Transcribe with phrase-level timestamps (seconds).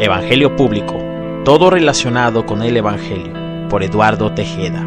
[0.00, 0.96] Evangelio Público,
[1.44, 3.32] todo relacionado con el Evangelio,
[3.68, 4.86] por Eduardo Tejeda.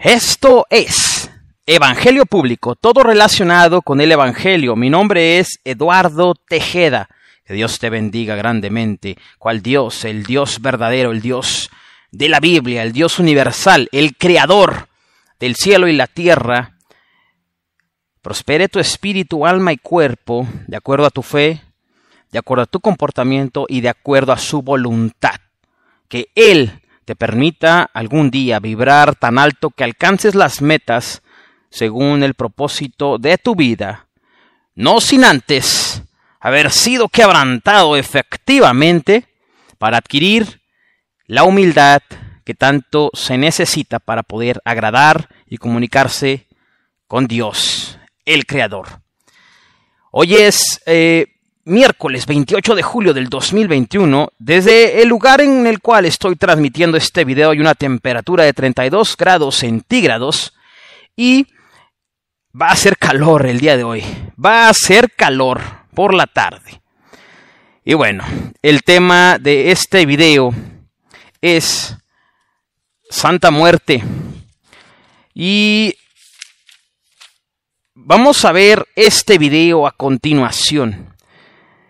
[0.00, 1.30] Esto es
[1.66, 4.74] Evangelio Público, todo relacionado con el Evangelio.
[4.74, 7.10] Mi nombre es Eduardo Tejeda.
[7.46, 9.16] Que Dios te bendiga grandemente.
[9.38, 11.70] Cual Dios, el Dios verdadero, el Dios
[12.10, 14.88] de la Biblia, el Dios universal, el creador
[15.38, 16.76] del cielo y la tierra.
[18.20, 21.62] Prospere tu espíritu, alma y cuerpo de acuerdo a tu fe,
[22.32, 25.36] de acuerdo a tu comportamiento y de acuerdo a su voluntad.
[26.08, 31.22] Que Él te permita algún día vibrar tan alto que alcances las metas
[31.70, 34.08] según el propósito de tu vida,
[34.74, 35.85] no sin antes
[36.46, 39.24] haber sido quebrantado efectivamente
[39.78, 40.60] para adquirir
[41.26, 42.02] la humildad
[42.44, 46.46] que tanto se necesita para poder agradar y comunicarse
[47.08, 48.86] con Dios, el Creador.
[50.12, 51.26] Hoy es eh,
[51.64, 54.28] miércoles 28 de julio del 2021.
[54.38, 59.16] Desde el lugar en el cual estoy transmitiendo este video hay una temperatura de 32
[59.16, 60.54] grados centígrados
[61.16, 61.48] y
[62.54, 64.04] va a ser calor el día de hoy.
[64.38, 66.82] Va a ser calor por la tarde.
[67.82, 68.22] Y bueno,
[68.60, 70.52] el tema de este video
[71.40, 71.96] es
[73.08, 74.04] Santa Muerte.
[75.32, 75.94] Y
[77.94, 81.14] vamos a ver este video a continuación.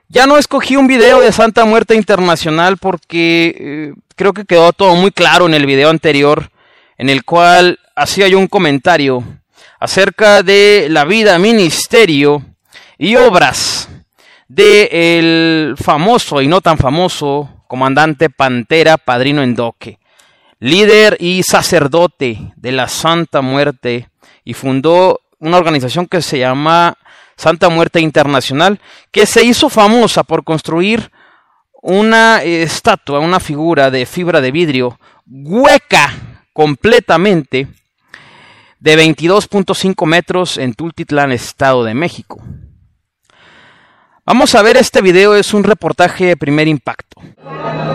[0.07, 4.95] Ya no escogí un video de Santa Muerte Internacional porque eh, creo que quedó todo
[4.95, 6.53] muy claro en el video anterior,
[6.97, 9.25] en el cual hacía yo un comentario
[9.81, 12.45] acerca de la vida, ministerio
[12.99, 13.89] y obras
[14.49, 19.99] de el famoso y no tan famoso comandante Pantera Padrino Endoque,
[20.61, 24.09] líder y sacerdote de la Santa Muerte
[24.45, 26.97] y fundó una organización que se llama
[27.37, 28.81] Santa Muerte Internacional,
[29.11, 31.11] que se hizo famosa por construir
[31.83, 36.13] una estatua, una figura de fibra de vidrio hueca
[36.53, 37.69] completamente
[38.79, 42.43] de 22.5 metros en Tultitlán, Estado de México.
[44.29, 47.23] Vamos a ver este video, es un reportaje de primer impacto.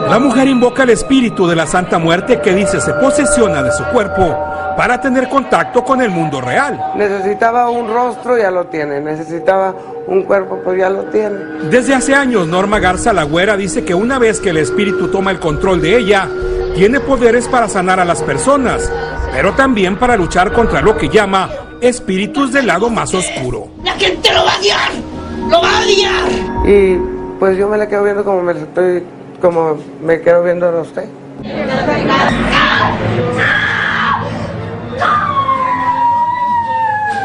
[0.09, 3.83] La mujer invoca el espíritu de la Santa Muerte que dice se posesiona de su
[3.87, 4.39] cuerpo
[4.77, 6.93] para tener contacto con el mundo real.
[6.95, 9.01] Necesitaba un rostro, ya lo tiene.
[9.01, 9.75] Necesitaba
[10.07, 11.35] un cuerpo, pues ya lo tiene.
[11.69, 15.39] Desde hace años, Norma Garza Lagüera dice que una vez que el espíritu toma el
[15.41, 16.29] control de ella,
[16.75, 18.89] tiene poderes para sanar a las personas,
[19.33, 21.49] pero también para luchar contra lo que llama
[21.81, 23.67] espíritus del lado más oscuro.
[23.83, 25.10] ¡La gente lo va a odiar!
[25.49, 26.67] ¡Lo va a odiar!
[26.67, 26.99] Y
[27.39, 29.03] pues yo me la quedo viendo como me estoy,
[29.41, 31.05] como me quedo viendo a usted.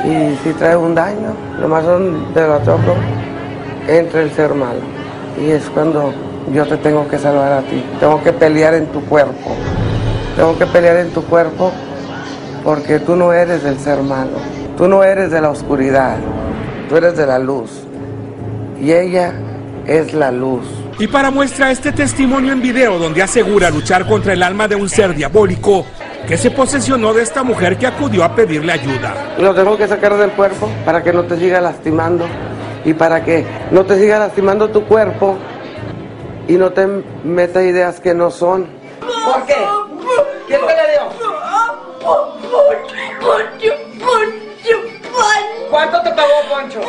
[0.04, 2.78] Y si trae un daño, lo más son de lo otro,
[3.88, 4.80] entra el ser malo.
[5.40, 6.12] Y es cuando
[6.52, 7.84] yo te tengo que salvar a ti.
[7.98, 9.56] Tengo que pelear en tu cuerpo.
[10.36, 11.72] Tengo que pelear en tu cuerpo
[12.62, 14.38] porque tú no eres del ser malo.
[14.76, 16.16] Tú no eres de la oscuridad.
[16.88, 17.85] Tú eres de la luz.
[18.80, 19.34] Y ella
[19.86, 20.66] es la luz.
[20.98, 24.88] Y para muestra este testimonio en video donde asegura luchar contra el alma de un
[24.88, 25.84] ser diabólico
[26.26, 29.36] que se posesionó de esta mujer que acudió a pedirle ayuda.
[29.38, 32.26] Lo tengo que sacar del cuerpo para que no te siga lastimando
[32.84, 35.36] y para que no te siga lastimando tu cuerpo
[36.48, 36.86] y no te
[37.24, 38.66] meta ideas que no son.
[39.00, 39.54] ¿Por qué?
[40.48, 41.26] ¿Quién te le dio?
[45.70, 46.80] ¿Cuánto te pagó, Poncho?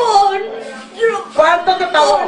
[1.36, 2.20] ¿Cuánto te pagó?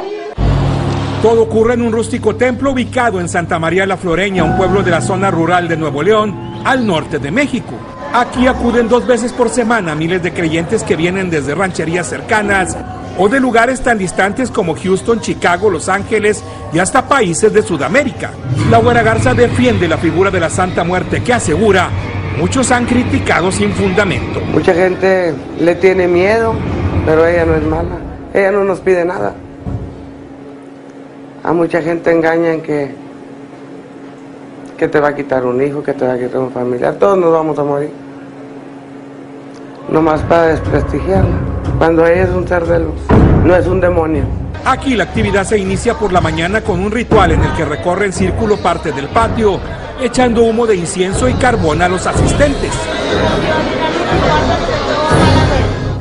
[1.22, 4.90] Todo ocurre en un rústico templo ubicado en Santa María la Floreña, un pueblo de
[4.90, 7.74] la zona rural de Nuevo León, al norte de México.
[8.14, 12.76] Aquí acuden dos veces por semana miles de creyentes que vienen desde rancherías cercanas
[13.18, 16.42] o de lugares tan distantes como Houston, Chicago, Los Ángeles
[16.72, 18.30] y hasta países de Sudamérica.
[18.70, 21.90] La Güera Garza defiende la figura de la Santa Muerte que asegura
[22.38, 24.40] muchos han criticado sin fundamento.
[24.40, 26.54] Mucha gente le tiene miedo,
[27.04, 28.09] pero ella no es mala.
[28.32, 29.34] Ella no nos pide nada.
[31.42, 32.94] A mucha gente engañan que,
[34.76, 36.94] que te va a quitar un hijo, que te va a quitar un familiar.
[36.94, 37.90] Todos nos vamos a morir.
[39.88, 41.36] Nomás para desprestigiarla.
[41.78, 43.00] Cuando ella es un ser de luz,
[43.44, 44.24] no es un demonio.
[44.64, 48.06] Aquí la actividad se inicia por la mañana con un ritual en el que recorre
[48.06, 49.58] en círculo parte del patio,
[50.00, 52.70] echando humo de incienso y carbón a los asistentes.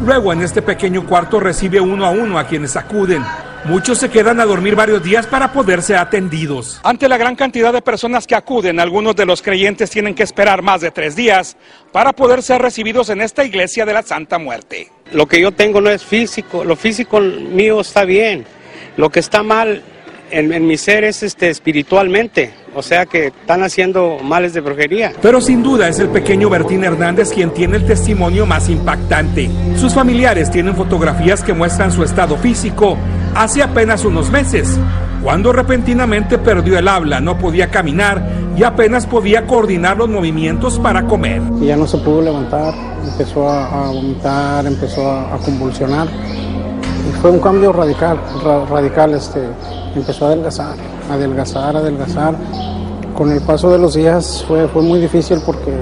[0.09, 3.23] Luego en este pequeño cuarto recibe uno a uno a quienes acuden
[3.65, 6.79] Muchos se quedan a dormir varios días para poder ser atendidos.
[6.83, 10.63] Ante la gran cantidad de personas que acuden, algunos de los creyentes tienen que esperar
[10.63, 11.57] más de tres días
[11.91, 14.89] para poder ser recibidos en esta iglesia de la Santa Muerte.
[15.11, 18.45] Lo que yo tengo no es físico, lo físico mío está bien.
[18.97, 19.83] Lo que está mal
[20.31, 25.13] en, mi ser es este, espiritualmente, o sea que están haciendo males de brujería.
[25.21, 29.49] Pero sin duda es el pequeño Bertín Hernández quien tiene el testimonio más impactante.
[29.77, 32.97] Sus familiares tienen fotografías que muestran su estado físico
[33.35, 34.79] hace apenas unos meses,
[35.23, 38.25] cuando repentinamente perdió el habla, no podía caminar
[38.55, 41.41] y apenas podía coordinar los movimientos para comer.
[41.61, 42.73] ya no se pudo levantar,
[43.03, 46.07] empezó a, vomitar, empezó a, convulsionar.
[47.07, 48.19] Y fue un cambio radical,
[48.69, 49.41] radical, este,
[49.95, 50.75] empezó a adelgazar,
[51.09, 52.35] adelgazar, adelgazar.
[53.15, 55.73] Con el paso de los días fue, fue muy difícil porque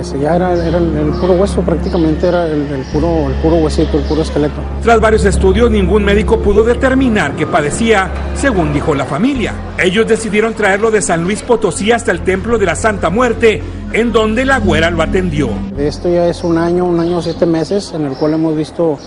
[0.00, 4.22] ese ya era, el, puro hueso, prácticamente era el, puro, el puro huesito, el puro
[4.22, 4.60] esqueleto.
[4.82, 9.54] Tras varios estudios, ningún médico pudo determinar que padecía, según dijo la familia.
[9.78, 13.62] Ellos decidieron traerlo de San Luis Potosí hasta el Templo de la Santa Muerte,
[13.92, 15.48] en donde la güera lo atendió.
[15.78, 18.98] Esto ya es un año, un año, siete meses, en el cual hemos visto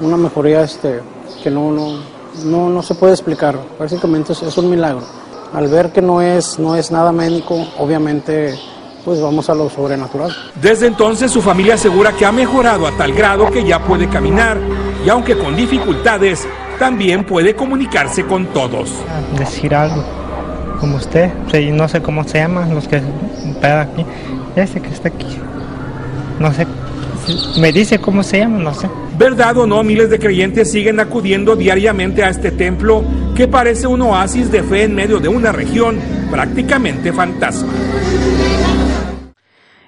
[0.00, 1.00] una mejoría este,
[1.42, 1.98] que no, no,
[2.44, 3.58] no, no se puede explicar.
[3.78, 5.02] Básicamente es, es un milagro.
[5.52, 8.58] Al ver que no es, no es nada médico, obviamente
[9.04, 10.34] pues vamos a lo sobrenatural.
[10.60, 14.58] Desde entonces su familia asegura que ha mejorado a tal grado que ya puede caminar
[15.04, 16.46] y aunque con dificultades,
[16.80, 18.90] también puede comunicarse con todos.
[19.38, 20.02] Decir algo,
[20.80, 21.32] como usted,
[21.72, 24.04] no sé cómo se llama, los que están aquí,
[24.56, 25.38] ese que está aquí,
[26.40, 26.66] no sé,
[27.58, 28.88] me dice cómo se llama, no sé.
[29.18, 29.82] ¿Verdad o no?
[29.82, 34.84] Miles de creyentes siguen acudiendo diariamente a este templo que parece un oasis de fe
[34.84, 36.00] en medio de una región
[36.30, 37.72] prácticamente fantasma.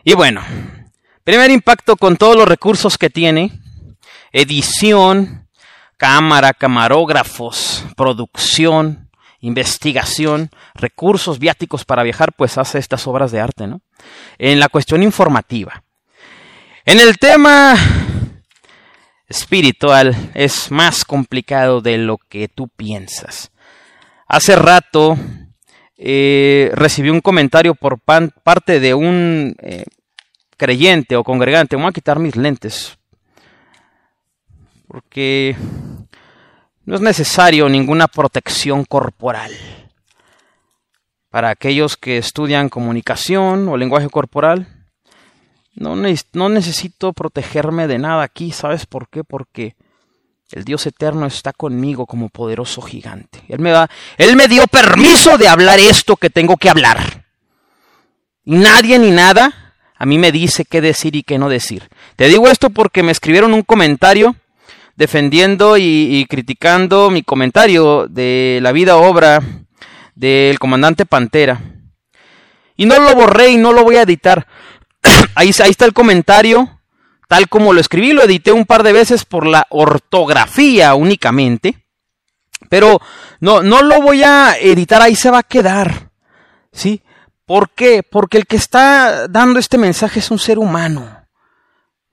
[0.05, 0.43] Y bueno,
[1.25, 3.53] primer impacto con todos los recursos que tiene,
[4.33, 5.47] edición,
[5.97, 13.83] cámara, camarógrafos, producción, investigación, recursos viáticos para viajar, pues hace estas obras de arte, ¿no?
[14.39, 15.85] En la cuestión informativa.
[16.91, 17.77] En el tema
[19.29, 23.51] espiritual es más complicado de lo que tú piensas.
[24.27, 25.19] Hace rato
[25.99, 29.85] eh, recibí un comentario por parte de un eh,
[30.57, 32.97] creyente o congregante, voy a quitar mis lentes,
[34.87, 35.57] porque
[36.87, 39.53] no es necesario ninguna protección corporal.
[41.29, 44.78] Para aquellos que estudian comunicación o lenguaje corporal,
[45.79, 49.25] no, necesito protegerme de nada aquí, ¿sabes por qué?
[49.25, 49.75] Porque
[50.53, 53.43] el Dios eterno está conmigo como poderoso gigante.
[53.49, 57.27] Él me, da, él me dio permiso de hablar esto que tengo que hablar.
[58.45, 61.89] Y nadie ni nada a mí me dice qué decir y qué no decir.
[62.17, 64.37] Te digo esto porque me escribieron un comentario
[64.95, 69.41] defendiendo y, criticando mi comentario de la vida obra
[70.15, 71.61] del comandante Pantera.
[72.77, 74.47] Y no lo borré y no lo voy a editar.
[75.35, 76.81] Ahí, está el comentario,
[77.29, 81.85] tal como lo escribí, lo edité un par de veces por la ortografía únicamente.
[82.69, 83.01] Pero
[83.41, 86.11] no, no lo voy a editar, ahí se va a quedar.
[86.73, 87.03] ¿Sí?
[87.47, 88.03] ¿Por qué?
[88.03, 91.25] Porque el que está dando este mensaje es un ser humano,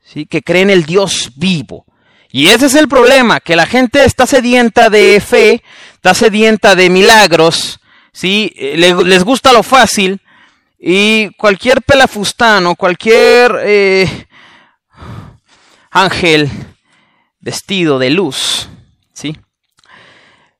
[0.01, 0.25] ¿sí?
[0.25, 1.85] que cree en el Dios vivo.
[2.31, 6.89] Y ese es el problema, que la gente está sedienta de fe, está sedienta de
[6.89, 7.79] milagros,
[8.11, 8.51] ¿sí?
[8.57, 10.21] Eh, les gusta lo fácil,
[10.77, 14.27] y cualquier pelafustano, cualquier eh,
[15.91, 16.49] ángel
[17.39, 18.67] vestido de luz,
[19.13, 19.35] ¿sí?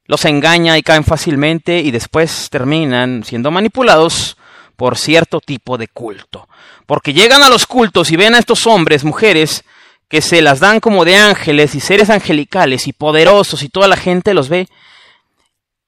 [0.07, 4.37] los engaña y caen fácilmente y después terminan siendo manipulados
[4.75, 6.47] por cierto tipo de culto.
[6.85, 9.63] Porque llegan a los cultos y ven a estos hombres, mujeres,
[10.07, 13.97] que se las dan como de ángeles y seres angelicales y poderosos y toda la
[13.97, 14.67] gente los ve.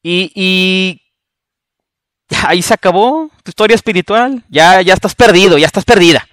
[0.01, 1.01] Y, y
[2.45, 4.43] ahí se acabó tu historia espiritual.
[4.49, 6.27] Ya, ya estás perdido, ya estás perdida.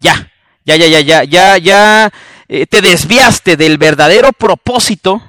[0.00, 0.30] Ya,
[0.64, 2.12] ya, ya, ya, ya, ya, ya
[2.48, 5.22] eh, te desviaste del verdadero propósito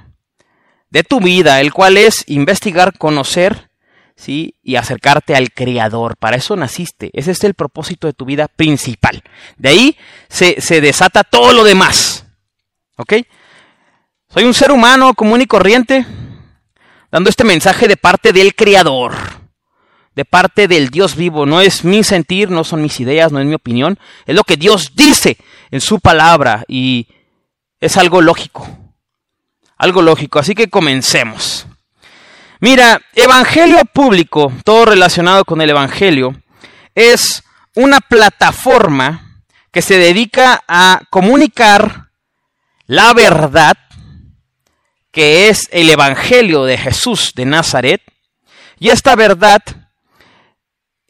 [0.90, 3.70] de tu vida, el cual es investigar, conocer
[4.16, 4.54] ¿sí?
[4.62, 6.16] Y acercarte al Creador.
[6.16, 7.10] Para eso naciste.
[7.12, 9.22] Ese es el propósito de tu vida principal.
[9.56, 9.96] De ahí
[10.28, 12.26] se, se desata todo lo demás.
[12.96, 13.14] ¿Ok?
[14.28, 16.04] Soy un ser humano común y corriente,
[17.10, 19.14] dando este mensaje de parte del Creador,
[20.14, 21.46] de parte del Dios vivo.
[21.46, 23.98] No es mi sentir, no son mis ideas, no es mi opinión.
[24.26, 25.36] Es lo que Dios dice
[25.70, 27.08] en su palabra y
[27.80, 28.66] es algo lógico.
[29.76, 30.38] Algo lógico.
[30.38, 31.66] Así que comencemos.
[32.60, 36.34] Mira, Evangelio Público, todo relacionado con el Evangelio,
[36.94, 37.42] es
[37.74, 42.10] una plataforma que se dedica a comunicar
[42.86, 43.76] la verdad
[45.10, 48.02] que es el Evangelio de Jesús de Nazaret.
[48.78, 49.60] Y esta verdad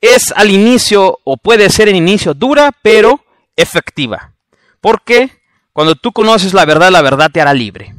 [0.04, 3.24] es al inicio, o puede ser en inicio, dura, pero
[3.56, 4.32] efectiva.
[4.80, 5.30] Porque
[5.72, 7.94] cuando tú conoces la verdad, la verdad te hará libre.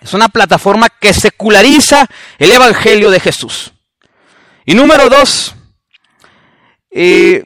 [0.00, 2.06] Es una plataforma que seculariza
[2.38, 3.72] el Evangelio de Jesús.
[4.66, 5.54] Y número dos,
[6.90, 7.44] eh,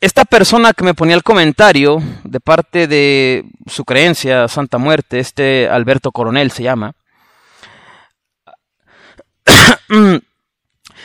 [0.00, 5.68] esta persona que me ponía el comentario de parte de su creencia, Santa Muerte, este
[5.68, 6.94] Alberto Coronel se llama,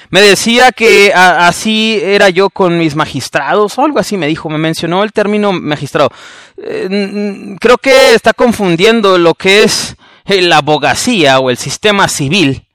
[0.09, 4.57] me decía que así era yo con mis magistrados o algo así me dijo, me
[4.57, 6.09] mencionó el término magistrado.
[6.57, 9.95] Eh, creo que está confundiendo lo que es
[10.25, 12.67] la abogacía o el sistema civil,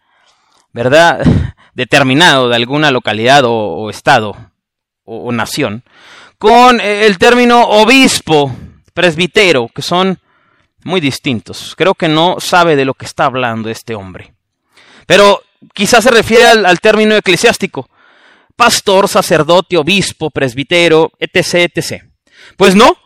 [0.72, 1.24] ¿verdad?
[1.74, 4.36] Determinado de alguna localidad o, estado
[5.04, 5.82] o nación,
[6.38, 8.54] con el término obispo,
[8.92, 10.18] presbitero, que son
[10.84, 11.74] muy distintos.
[11.76, 14.34] Creo que no sabe de lo que está hablando este hombre.
[15.06, 15.42] Pero
[15.74, 17.88] quizás se refiere al, término eclesiástico.
[18.56, 22.04] Pastor, sacerdote, obispo, presbitero, etc., etc.
[22.56, 22.96] Pues no,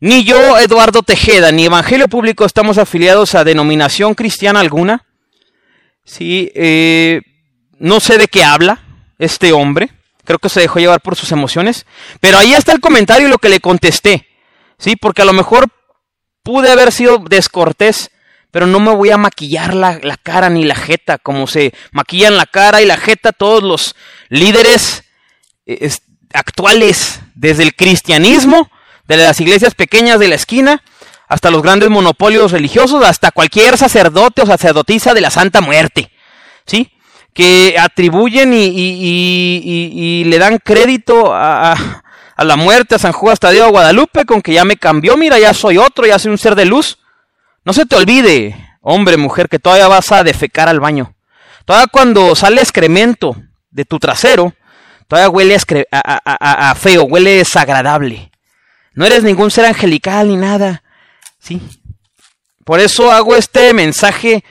[0.00, 5.04] ni yo, Eduardo Tejeda, ni Evangelio Público estamos afiliados a denominación cristiana alguna.
[6.04, 7.20] Sí, eh,
[7.78, 8.82] no sé de qué habla
[9.18, 9.90] este hombre.
[10.24, 11.86] Creo que se dejó llevar por sus emociones.
[12.20, 14.26] Pero ahí está el comentario y lo que le contesté.
[14.78, 15.66] Sí, porque a lo mejor
[16.42, 18.10] pude haber sido descortés
[18.50, 22.46] pero no me voy a maquillar la, cara ni la jeta, como se maquillan la
[22.46, 23.94] cara y la jeta todos los
[24.28, 25.04] líderes
[25.66, 25.90] eh,
[26.32, 28.70] actuales, desde el cristianismo,
[29.06, 30.82] de las iglesias pequeñas de la esquina,
[31.28, 36.10] hasta los grandes monopolios religiosos, hasta cualquier sacerdote o sacerdotisa de la Santa Muerte,
[36.66, 36.90] ¿sí?
[37.34, 41.72] Que atribuyen y, le dan crédito a,
[42.36, 45.52] a, la muerte a San Juan Tadeo Guadalupe con que ya me cambió, mira, ya
[45.52, 46.98] soy otro, ya soy un ser de luz.
[47.68, 51.14] No se te olvide, hombre, mujer, que todavía vas a defecar al baño.
[51.66, 53.36] Todavía cuando sale excremento
[53.70, 54.54] de tu trasero,
[55.06, 55.54] todavía huele
[55.92, 58.32] a, feo, huele desagradable.
[58.94, 60.82] No eres ningún ser angelical ni nada.
[61.38, 61.60] Sí.
[62.64, 64.42] Por eso hago este mensaje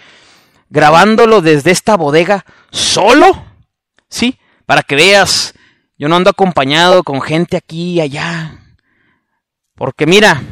[0.69, 3.45] grabándolo desde esta bodega solo.
[4.09, 4.38] Sí.
[4.67, 5.55] Para que veas,
[5.97, 8.59] yo no ando acompañado con gente aquí y allá.
[9.74, 10.43] Porque mira,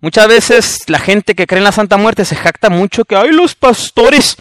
[0.00, 3.30] Muchas veces la gente que cree en la Santa Muerte se jacta mucho que, ay,
[3.32, 4.36] los pastores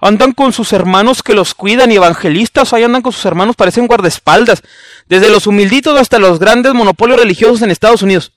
[0.00, 3.86] andan con sus hermanos que los cuidan y evangelistas, ahí andan con sus hermanos, parecen
[3.86, 4.62] guardaespaldas,
[5.08, 8.32] desde los humilditos hasta los grandes monopolios religiosos en Estados Unidos,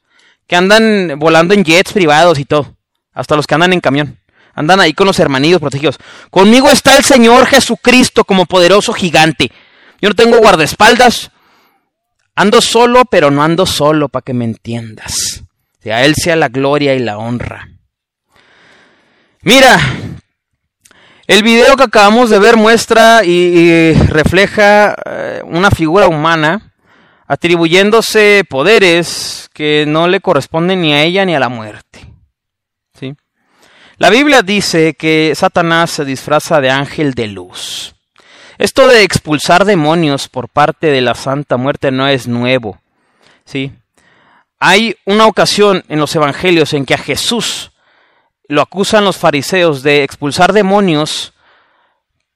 [0.47, 2.75] que andan volando en jets privados y todo,
[3.13, 4.19] hasta los que andan en camión.
[4.55, 5.97] Andan ahí con los hermanillos protegidos.
[6.29, 9.51] Conmigo está el Señor Jesucristo como poderoso gigante.
[9.99, 11.31] Yo no tengo guardaespaldas.
[12.35, 15.42] Ando solo, pero no ando solo, para que me entiendas.
[15.91, 17.69] A Él sea la gloria y la honra.
[19.41, 19.77] Mira,
[21.27, 26.73] el video que acabamos de ver muestra y, refleja eh, una figura humana
[27.27, 32.07] atribuyéndose poderes que no le corresponden ni a ella ni a la muerte.
[32.99, 33.15] ¿Sí?
[33.97, 37.95] La Biblia dice que Satanás se disfraza de ángel de luz.
[38.57, 42.79] Esto de expulsar demonios por parte de la Santa Muerte no es nuevo.
[43.45, 43.71] ¿sí?
[44.65, 47.73] Hay una ocasión en los evangelios en que a Jesús
[48.47, 51.33] lo acusan los fariseos de expulsar demonios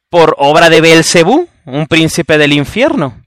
[0.10, 3.24] por obra de Belcebú, un príncipe del infierno.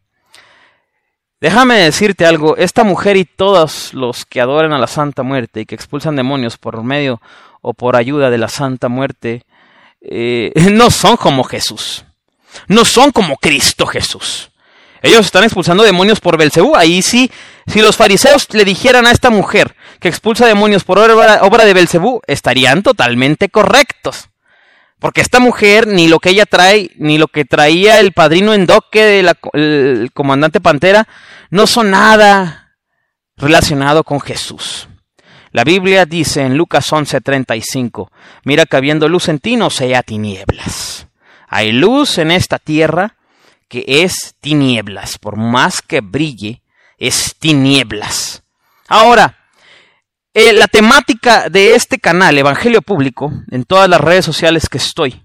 [1.41, 5.65] Déjame decirte algo, esta mujer y todos los que adoran a la Santa Muerte y
[5.65, 7.23] que expulsan demonios por medio
[7.63, 9.47] o por ayuda de la Santa Muerte,
[10.03, 12.05] eh, no son como Jesús,
[12.69, 14.50] no son como Cristo Jesús.
[15.03, 16.77] Ellos están expulsando demonios por Belcebú.
[16.77, 17.31] Ahí sí,
[17.67, 22.21] si los fariseos le dijeran a esta mujer que expulsa demonios por obra, de Belcebú,
[22.27, 24.29] estarían totalmente correctos.
[24.99, 29.05] Porque esta mujer, ni lo que ella trae, ni lo que traía el padrino Endoque
[29.05, 31.09] del comandante Pantera,
[31.49, 32.75] no son nada
[33.37, 34.89] relacionado con Jesús.
[35.53, 38.11] La Biblia dice en Lucas 11:35,
[38.45, 41.09] mira que habiendo luz en ti no sea tinieblas.
[41.49, 43.17] Hay luz en esta tierra,
[43.71, 46.63] que es tinieblas, por más que brille,
[46.99, 48.43] es tinieblas.
[48.89, 49.39] Ahora,
[50.35, 55.25] eh, la temática de este canal, Evangelio Público, en todas las redes sociales que estoy,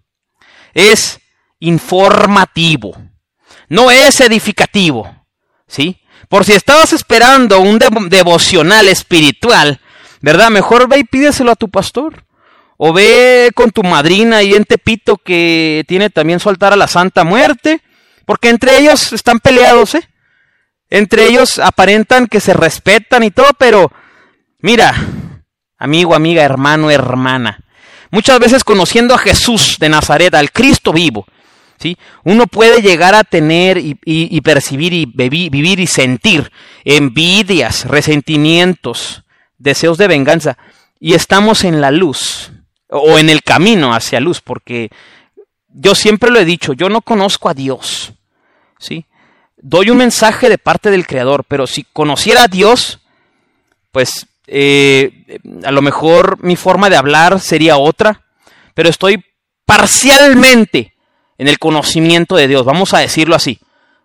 [0.75, 1.19] es
[1.59, 2.95] informativo,
[3.67, 5.25] no es edificativo,
[5.67, 5.99] ¿sí?
[6.29, 9.81] Por si estabas esperando un devocional espiritual,
[10.21, 10.51] ¿verdad?
[10.51, 12.25] Mejor ve y pídeselo a tu pastor.
[12.77, 16.89] O ve con tu madrina ahí en Tepito que tiene también su altar a la
[16.89, 17.81] Santa Muerte
[18.25, 20.09] porque entre ellos están peleados, ¿eh?
[20.89, 23.91] Entre ellos aparentan que se respetan y todo, pero
[24.59, 24.93] mira,
[25.77, 27.65] amigo, amiga, hermano, hermana,
[28.11, 31.25] Muchas veces conociendo a Jesús de Nazaret, al Cristo vivo,
[31.77, 31.97] ¿sí?
[32.23, 36.49] Uno puede llegar a tener y, percibir y vivir y sentir
[36.85, 39.23] envidias, resentimientos,
[39.57, 40.57] deseos de venganza.
[40.97, 42.53] Y estamos en la luz,
[42.89, 44.89] o en el camino hacia luz, porque
[45.77, 48.13] yo siempre lo he dicho, yo no conozco a Dios,
[48.79, 49.05] ¿sí?
[49.57, 52.99] Doy un mensaje de parte del Creador, pero si conociera a Dios,
[53.91, 58.23] pues eh, a lo mejor mi forma de hablar sería otra,
[58.73, 59.23] pero estoy
[59.65, 60.93] parcialmente
[61.37, 63.59] en el conocimiento de Dios, vamos a decirlo así,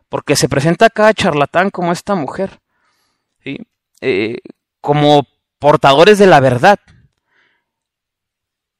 [0.08, 2.58] porque se presenta cada charlatán como esta mujer,
[3.44, 3.58] ¿sí?
[4.00, 4.38] Eh,
[4.80, 5.26] como
[5.60, 6.80] portadores de la verdad,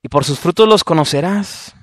[0.03, 1.75] y por sus frutos los conocerás.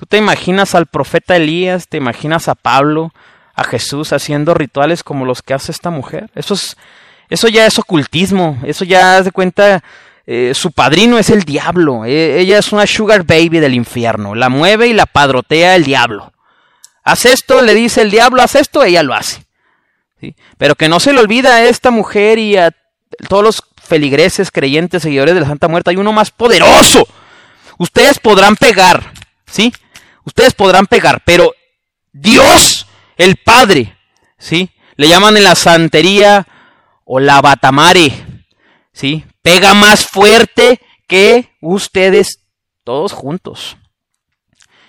[0.00, 3.12] Tú te imaginas al profeta Elías, te imaginas a Pablo,
[3.54, 6.30] a Jesús haciendo rituales como los que hace esta mujer.
[6.34, 6.78] Eso es,
[7.28, 8.58] eso ya es ocultismo.
[8.64, 9.84] Eso ya haz de cuenta.
[10.26, 12.06] eh, su padrino es el diablo.
[12.06, 14.34] eh, ella es una sugar baby del infierno.
[14.34, 16.32] La mueve y la padrotea el diablo.
[17.04, 19.44] Haz esto, le dice el diablo, haz esto, ella lo hace.
[20.56, 22.70] Pero que no se le olvida a esta mujer y a
[23.28, 25.90] todos los feligreses, creyentes, seguidores de la Santa Muerte.
[25.90, 27.06] Hay uno más poderoso.
[27.76, 29.12] Ustedes podrán pegar,
[29.44, 29.74] ¿sí?
[30.24, 31.52] Ustedes podrán pegar, pero
[32.12, 32.86] Dios,
[33.16, 33.96] el Padre,
[34.38, 34.70] ¿sí?
[34.96, 36.46] Le llaman en la santería
[37.04, 38.12] o la batamare,
[38.92, 39.24] ¿sí?
[39.42, 42.40] Pega más fuerte que ustedes
[42.84, 43.76] todos juntos.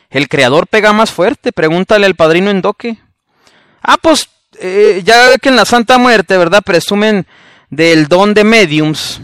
[0.09, 2.97] El Creador pega más fuerte, pregúntale al padrino Endoque.
[3.81, 6.61] Ah, pues eh, ya que en la Santa Muerte, ¿verdad?
[6.63, 7.25] Presumen
[7.69, 9.21] del don de mediums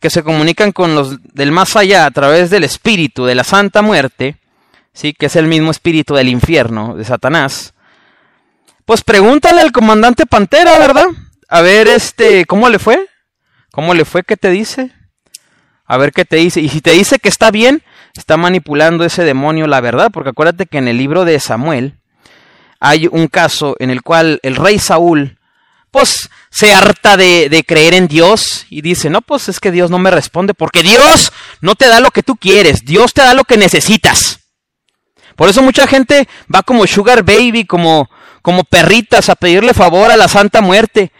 [0.00, 3.80] que se comunican con los del más allá a través del espíritu de la Santa
[3.80, 4.36] Muerte,
[4.94, 7.74] sí, que es el mismo espíritu del infierno de Satanás.
[8.86, 11.06] Pues pregúntale al comandante Pantera, ¿verdad?
[11.48, 13.06] A ver, este, ¿cómo le fue?
[13.72, 14.22] ¿Cómo le fue?
[14.22, 14.92] ¿Qué te dice?
[15.84, 16.60] A ver qué te dice.
[16.60, 17.82] Y si te dice que está bien,
[18.14, 21.98] está manipulando ese demonio la verdad, porque acuérdate que en el libro de Samuel
[22.80, 25.38] hay un caso en el cual el rey Saúl,
[25.90, 29.90] pues se harta de, de creer en Dios y dice, no, pues es que Dios
[29.90, 33.34] no me responde, porque Dios no te da lo que tú quieres, Dios te da
[33.34, 34.43] lo que necesitas.
[35.36, 38.08] Por eso mucha gente va como sugar baby, como,
[38.42, 41.12] como perritas a pedirle favor a la Santa Muerte.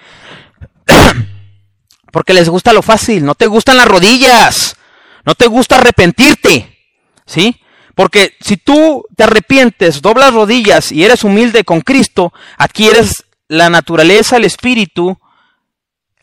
[2.12, 4.76] Porque les gusta lo fácil, no te gustan las rodillas,
[5.24, 6.78] no te gusta arrepentirte,
[7.26, 7.60] ¿sí?
[7.94, 14.36] Porque si tú te arrepientes, doblas rodillas y eres humilde con Cristo, adquieres la naturaleza,
[14.36, 15.18] el espíritu,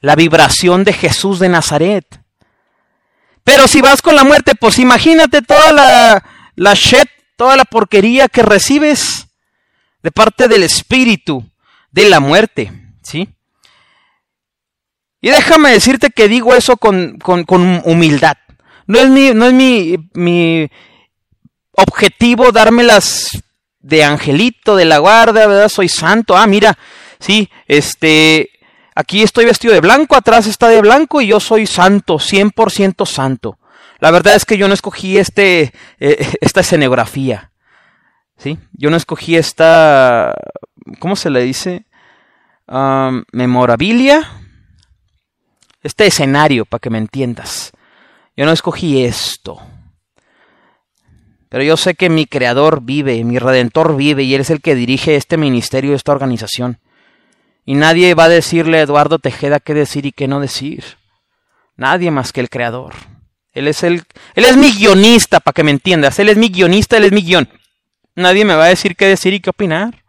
[0.02, 2.06] la vibración de Jesús de Nazaret.
[3.44, 6.24] Pero si vas con la muerte, pues imagínate toda la,
[6.56, 7.10] la shit,
[7.42, 9.26] toda la porquería que recibes
[10.04, 11.44] de parte del espíritu
[11.90, 13.30] de la muerte, ¿sí?
[15.20, 18.38] Y déjame decirte que digo eso con, con, humildad.
[18.86, 20.70] No es mi, no es mi, mi
[21.72, 23.30] objetivo dármelas
[23.80, 25.70] de angelito, de la guardia, ¿verdad?
[25.70, 26.38] Soy santo.
[26.38, 26.78] Ah, mira,
[27.20, 28.52] sí, este,
[28.94, 33.58] aquí estoy vestido de blanco, atrás está de blanco y yo soy santo, 100% santo.
[34.02, 37.52] La verdad es que yo no escogí este, eh, esta escenografía,
[38.36, 38.58] ¿sí?
[38.74, 40.34] Yo no escogí esta,
[40.98, 41.86] ¿cómo se le dice?
[43.32, 44.28] Memorabilia.
[45.84, 47.74] Este escenario, para que me entiendas.
[48.36, 49.62] Yo no escogí esto.
[51.50, 54.74] Pero yo sé que mi creador vive, mi redentor vive y él es el que
[54.74, 56.80] dirige este ministerio, esta organización.
[57.66, 60.84] Y nadie va a decirle a Eduardo Tejeda qué decir y qué no decir.
[61.76, 62.96] Nadie más que el creador.
[63.54, 64.04] Él es el
[64.36, 66.20] él es mi guionista, para que me entiendas.
[66.20, 67.50] Él es mi guionista, él es mi guion.
[68.16, 70.04] Nadie me va a decir qué decir y qué opinar.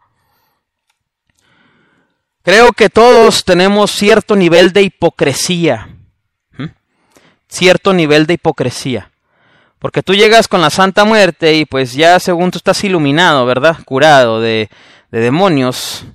[2.43, 5.89] Creo que todos tenemos cierto nivel de hipocresía.
[6.57, 6.65] ¿Mm?
[7.47, 9.11] Cierto nivel de hipocresía.
[9.79, 13.77] Porque tú llegas con la Santa Muerte y pues ya según tú estás iluminado, ¿verdad?
[13.85, 14.69] Curado de,
[15.11, 16.05] de demonios.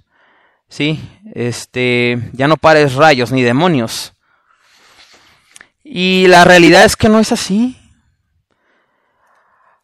[0.69, 1.01] ¿Sí?
[1.35, 4.13] Este, ya no pares rayos ni demonios.
[5.91, 7.75] Y la realidad es que no es así.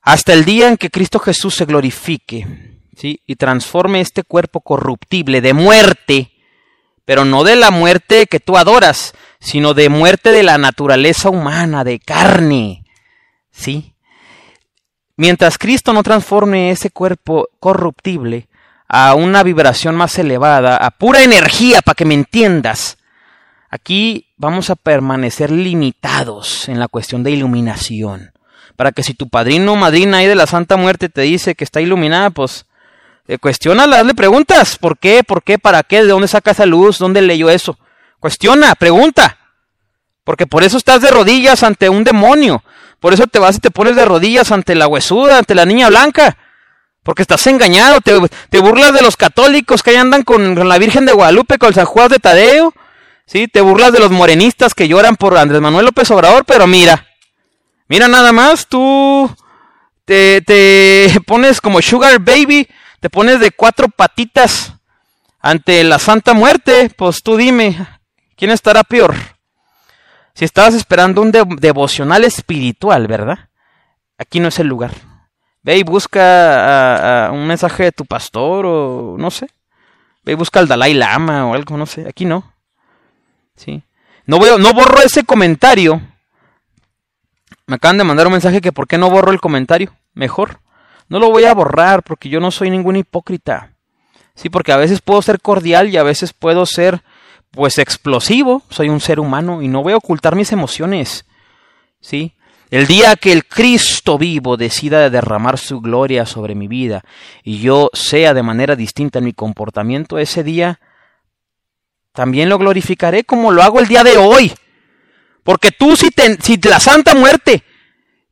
[0.02, 2.46] Hasta el día en que Cristo Jesús se glorifique,
[2.94, 3.22] ¿sí?
[3.26, 6.30] Y transforme este cuerpo corruptible de muerte,
[7.06, 11.84] pero no de la muerte que tú adoras, sino de muerte de la naturaleza humana,
[11.84, 12.84] de carne,
[13.50, 13.94] ¿sí?
[15.16, 18.48] Mientras Cristo no transforme ese cuerpo corruptible
[18.88, 22.98] a una vibración más elevada, a pura energía, para que me entiendas,
[23.74, 28.32] aquí vamos a permanecer limitados en la cuestión de iluminación.
[28.76, 31.64] Para que si tu padrino o madrina ahí de la Santa Muerte te dice que
[31.64, 32.66] está iluminada, pues
[33.26, 34.78] eh, cuestiónala, hazle preguntas.
[34.78, 35.24] ¿Por qué?
[35.24, 35.58] ¿Por qué?
[35.58, 36.02] ¿Para qué?
[36.02, 36.98] ¿De dónde saca esa luz?
[36.98, 37.76] ¿Dónde leyó eso?
[38.20, 39.38] Cuestiona, pregunta.
[40.22, 42.62] Porque por eso estás de rodillas ante un demonio.
[43.00, 45.88] Por eso te vas y te pones de rodillas ante la huesuda, ante la niña
[45.88, 46.36] blanca.
[47.02, 48.16] Porque estás engañado, te,
[48.50, 51.70] te burlas de los católicos que ahí andan con, con la Virgen de Guadalupe, con
[51.70, 52.72] el San Juan de Tadeo.
[53.26, 53.48] ¿Sí?
[53.48, 57.06] Te burlas de los morenistas que lloran por Andrés Manuel López Obrador, pero mira,
[57.88, 59.34] mira nada más, tú
[60.04, 62.68] te, te pones como Sugar Baby,
[63.00, 64.74] te pones de cuatro patitas
[65.40, 67.76] ante la Santa Muerte, pues tú dime,
[68.36, 69.14] ¿quién estará peor?
[70.34, 73.48] Si estabas esperando un de- devocional espiritual, ¿verdad?
[74.18, 74.90] Aquí no es el lugar.
[75.62, 79.48] Ve y busca a un mensaje de tu pastor o no sé.
[80.24, 82.06] Ve y busca al Dalai Lama o algo, no sé.
[82.08, 82.52] Aquí no.
[83.56, 83.82] Sí.
[84.26, 86.00] No, voy, no borro ese comentario.
[87.66, 89.94] Me acaban de mandar un mensaje que por qué no borro el comentario.
[90.14, 90.60] Mejor.
[91.08, 93.72] No lo voy a borrar porque yo no soy ningún hipócrita.
[94.34, 97.02] Sí, porque a veces puedo ser cordial y a veces puedo ser
[97.50, 98.62] pues explosivo.
[98.70, 101.24] Soy un ser humano y no voy a ocultar mis emociones.
[102.00, 102.34] Sí.
[102.70, 107.04] El día que el Cristo vivo decida derramar su gloria sobre mi vida
[107.44, 110.80] y yo sea de manera distinta en mi comportamiento, ese día
[112.14, 114.54] también lo glorificaré como lo hago el día de hoy.
[115.42, 116.10] Porque tú si,
[116.62, 117.64] la Santa Muerte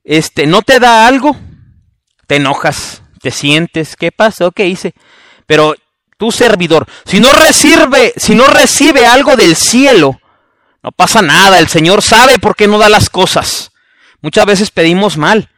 [0.05, 1.37] este, no te da algo,
[2.27, 4.53] te enojas, te sientes, ¿qué pasó?
[4.53, 4.95] ¿Qué hice?
[5.47, 5.75] Pero
[6.16, 10.21] tu servidor, si no recibe, si no recibe algo del cielo,
[10.83, 13.73] no pasa nada, el Señor sabe por qué no da las cosas.
[14.21, 15.51] Muchas veces pedimos mal.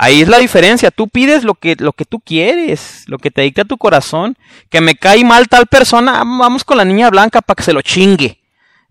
[0.00, 0.92] Ahí es la diferencia.
[0.92, 4.38] Tú pides lo que, lo que tú quieres, lo que te dicta tu corazón.
[4.70, 7.82] Que me cae mal tal persona, vamos con la niña blanca para que se lo
[7.82, 8.40] chingue.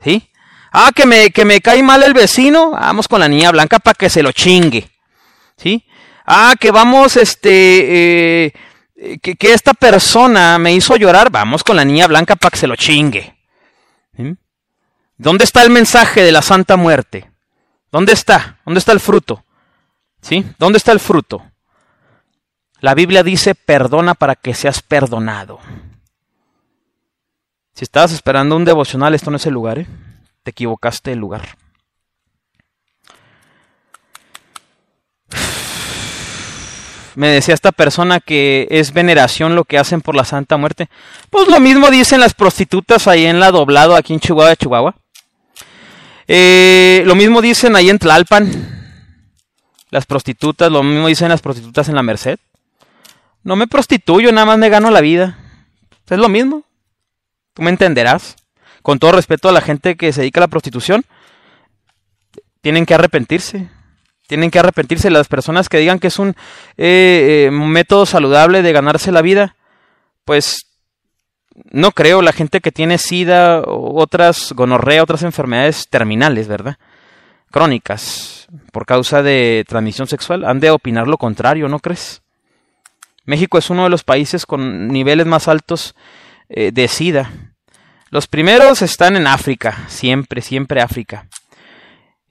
[0.03, 0.29] ¿Sí?
[0.73, 3.95] Ah, que me, que me cae mal el vecino, vamos con la niña blanca para
[3.95, 4.89] que se lo chingue.
[5.55, 5.85] ¿Sí?
[6.25, 8.53] Ah, que vamos, este, eh,
[9.21, 12.67] que, que esta persona me hizo llorar, vamos con la niña blanca para que se
[12.67, 13.33] lo chingue.
[15.17, 17.31] ¿Dónde está el mensaje de la Santa Muerte?
[17.91, 18.59] ¿Dónde está?
[18.65, 19.45] ¿Dónde está el fruto?
[20.21, 20.45] ¿Sí?
[20.58, 21.43] ¿Dónde está el fruto?
[22.80, 25.60] La Biblia dice, perdona para que seas perdonado.
[27.73, 29.88] Si estabas esperando un devocional, esto no es el lugar, ¿eh?
[30.43, 31.58] Te equivocaste el lugar.
[37.15, 40.88] Me decía esta persona que es veneración lo que hacen por la Santa Muerte.
[41.32, 44.95] Pues lo mismo dicen las prostitutas ahí en la doblado, aquí en Chihuahua, Chihuahua.
[46.27, 48.76] Eh, lo mismo dicen ahí en Tlalpan.
[49.89, 52.39] Las prostitutas, lo mismo dicen las prostitutas en la Merced.
[53.43, 55.38] No me prostituyo, nada más me gano la vida.
[56.10, 56.63] Es lo mismo.
[57.54, 58.36] Tú me entenderás.
[58.82, 61.04] Con todo respeto a la gente que se dedica a la prostitución,
[62.62, 63.69] tienen que arrepentirse.
[64.28, 66.30] Tienen que arrepentirse las personas que digan que es un
[66.78, 69.56] eh, eh, método saludable de ganarse la vida.
[70.26, 70.67] Pues
[71.71, 76.78] no creo, la gente que tiene sida otras gonorrea, otras enfermedades terminales, ¿verdad?
[77.51, 82.21] Crónicas, por causa de transmisión sexual, han de opinar lo contrario, ¿no crees?
[83.25, 85.95] México es uno de los países con niveles más altos
[86.49, 87.31] eh, de sida.
[88.10, 91.27] Los primeros están en África, siempre, siempre África.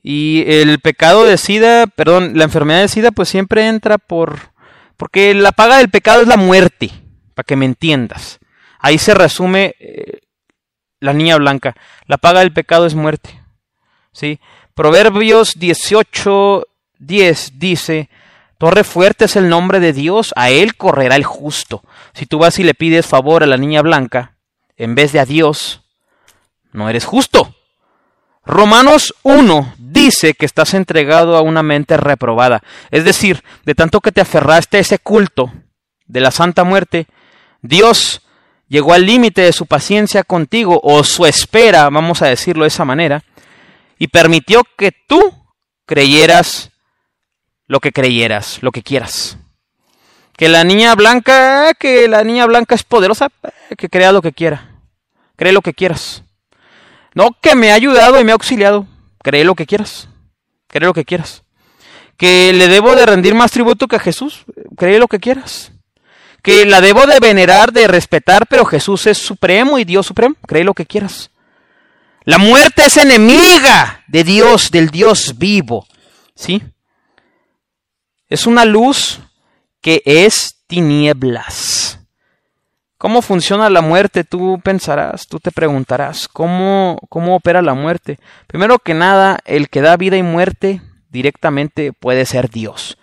[0.02, 4.54] Y el pecado de sida, perdón, la enfermedad de sida pues siempre entra por...
[4.96, 6.90] Porque la paga del pecado es la muerte,
[7.34, 8.38] para que me entiendas.
[8.78, 10.20] Ahí se resume eh,
[11.00, 11.74] la niña blanca.
[12.06, 13.42] La paga del pecado es muerte.
[14.12, 14.40] ¿Sí?
[14.76, 16.66] Proverbios 18,
[16.98, 18.10] 10 dice,
[18.58, 21.82] Torre fuerte es el nombre de Dios, a él correrá el justo.
[22.12, 24.34] Si tú vas y le pides favor a la niña blanca,
[24.76, 25.80] en vez de a Dios,
[26.72, 27.54] no eres justo.
[28.44, 32.62] Romanos 1 dice que estás entregado a una mente reprobada.
[32.90, 35.54] Es decir, de tanto que te aferraste a ese culto
[36.06, 37.06] de la Santa Muerte,
[37.62, 38.20] Dios
[38.68, 42.84] llegó al límite de su paciencia contigo, o su espera, vamos a decirlo de esa
[42.84, 43.24] manera,
[43.98, 45.20] y permitió que tú
[45.86, 46.70] creyeras
[47.66, 49.38] lo que creyeras, lo que quieras.
[50.36, 53.28] Que la niña blanca, que la niña blanca es poderosa,
[53.76, 54.76] que crea lo que quiera.
[55.36, 56.22] Cree lo que quieras.
[57.14, 58.86] No, que me ha ayudado y me ha auxiliado.
[59.22, 60.08] Cree lo que quieras.
[60.68, 61.42] Cree lo que quieras.
[62.16, 64.44] Que le debo de rendir más tributo que a Jesús.
[64.76, 65.72] Cree lo que quieras.
[66.42, 70.36] Que la debo de venerar, de respetar, pero Jesús es supremo y Dios supremo.
[70.46, 71.30] Cree lo que quieras.
[72.26, 75.86] La muerte es enemiga de Dios, del Dios vivo.
[76.34, 76.60] ¿Sí?
[78.28, 79.20] Es una luz
[79.80, 82.00] que es tinieblas.
[82.98, 84.24] ¿Cómo funciona la muerte?
[84.24, 88.18] Tú pensarás, tú te preguntarás, ¿cómo, ¿cómo opera la muerte?
[88.48, 92.98] Primero que nada, el que da vida y muerte directamente puede ser Dios.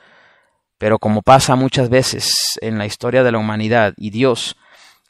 [0.77, 4.57] Pero como pasa muchas veces en la historia de la humanidad y Dios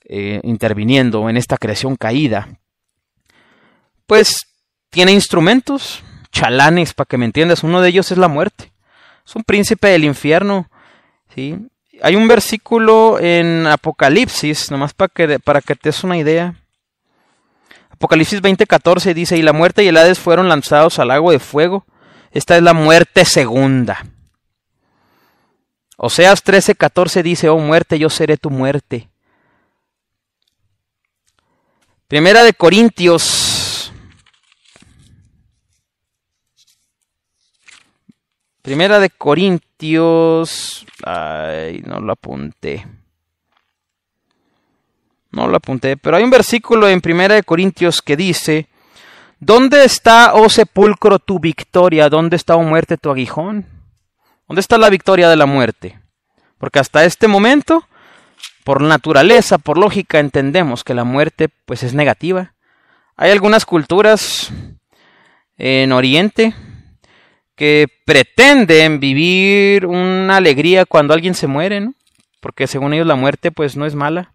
[0.07, 2.59] eh, interviniendo en esta creación caída,
[4.05, 4.47] pues
[4.89, 7.63] tiene instrumentos, chalanes, para que me entiendas.
[7.63, 8.71] Uno de ellos es la muerte.
[9.25, 10.69] Es un príncipe del infierno.
[11.33, 11.57] ¿sí?
[12.01, 16.55] Hay un versículo en Apocalipsis, nomás para que, que te des una idea.
[17.91, 21.85] Apocalipsis 20:14 dice, y la muerte y el Hades fueron lanzados al lago de fuego.
[22.31, 24.05] Esta es la muerte segunda.
[25.95, 29.09] Oseas 13:14 dice, oh muerte, yo seré tu muerte.
[32.07, 33.52] Primera de Corintios.
[38.63, 40.85] Primera de Corintios.
[41.05, 42.87] Ay, no lo apunté.
[45.31, 48.69] No lo apunté, pero hay un versículo en Primera de Corintios que dice,
[49.45, 52.07] ¿Dónde está, oh sepulcro, tu victoria?
[52.07, 53.65] ¿Dónde está, oh muerte, tu aguijón?
[54.47, 55.99] ¿Dónde está la victoria de la muerte?
[56.57, 57.85] Porque hasta este momento,
[58.63, 62.53] por naturaleza, por lógica, entendemos que la muerte pues es negativa.
[63.17, 64.53] Hay algunas culturas
[65.57, 66.55] en Oriente
[67.55, 71.93] que pretenden vivir una alegría cuando alguien se muere, ¿no?
[72.39, 74.33] Porque según ellos la muerte pues no es mala.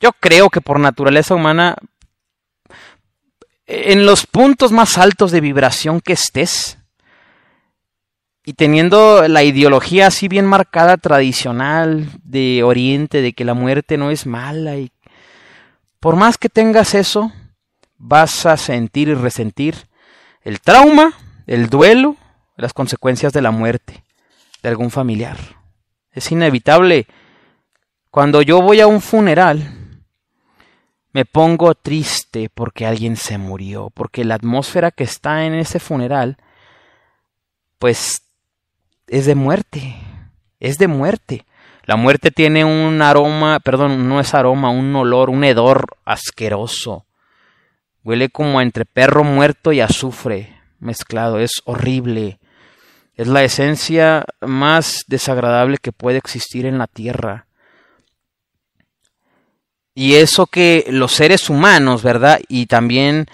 [0.00, 1.76] Yo creo que por naturaleza humana,
[3.66, 6.78] en los puntos más altos de vibración que estés,
[8.44, 14.10] y teniendo la ideología así bien marcada tradicional de Oriente, de que la muerte no
[14.10, 14.90] es mala, y
[16.00, 17.32] por más que tengas eso,
[17.96, 19.76] vas a sentir y resentir
[20.40, 21.14] el trauma,
[21.46, 22.16] el duelo,
[22.56, 24.02] las consecuencias de la muerte
[24.62, 25.36] de algún familiar.
[26.12, 27.06] Es inevitable.
[28.10, 30.00] Cuando yo voy a un funeral,
[31.12, 36.36] me pongo triste porque alguien se murió, porque la atmósfera que está en ese funeral,
[37.78, 38.22] pues
[39.08, 39.96] es de muerte,
[40.60, 41.44] es de muerte.
[41.84, 47.06] La muerte tiene un aroma, perdón, no es aroma, un olor, un hedor asqueroso.
[48.04, 52.38] Huele como entre perro muerto y azufre mezclado, es horrible.
[53.14, 57.46] Es la esencia más desagradable que puede existir en la tierra.
[59.94, 62.40] Y eso que los seres humanos, ¿verdad?
[62.48, 63.26] Y también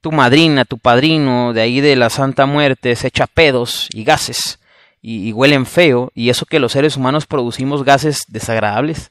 [0.00, 4.58] tu madrina, tu padrino, de ahí de la Santa Muerte, se echa pedos y gases
[5.02, 6.10] y, huelen feo.
[6.14, 9.10] Y eso que los seres humanos producimos gases desagradables.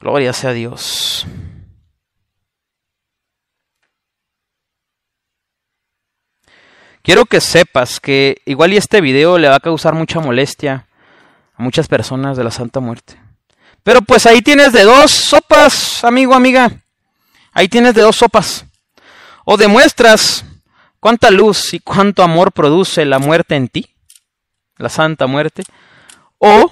[0.00, 1.26] Gloria sea Dios.
[7.02, 10.86] Quiero que sepas que igual y este video le va a causar mucha molestia
[11.60, 13.20] muchas personas de la Santa Muerte.
[13.82, 16.70] Pero pues ahí tienes de dos sopas, amigo, amiga.
[17.52, 18.64] Ahí tienes de dos sopas.
[19.44, 20.44] O demuestras
[20.98, 23.94] cuánta luz y cuánto amor produce la muerte en ti,
[24.76, 25.62] la Santa Muerte.
[26.38, 26.70] O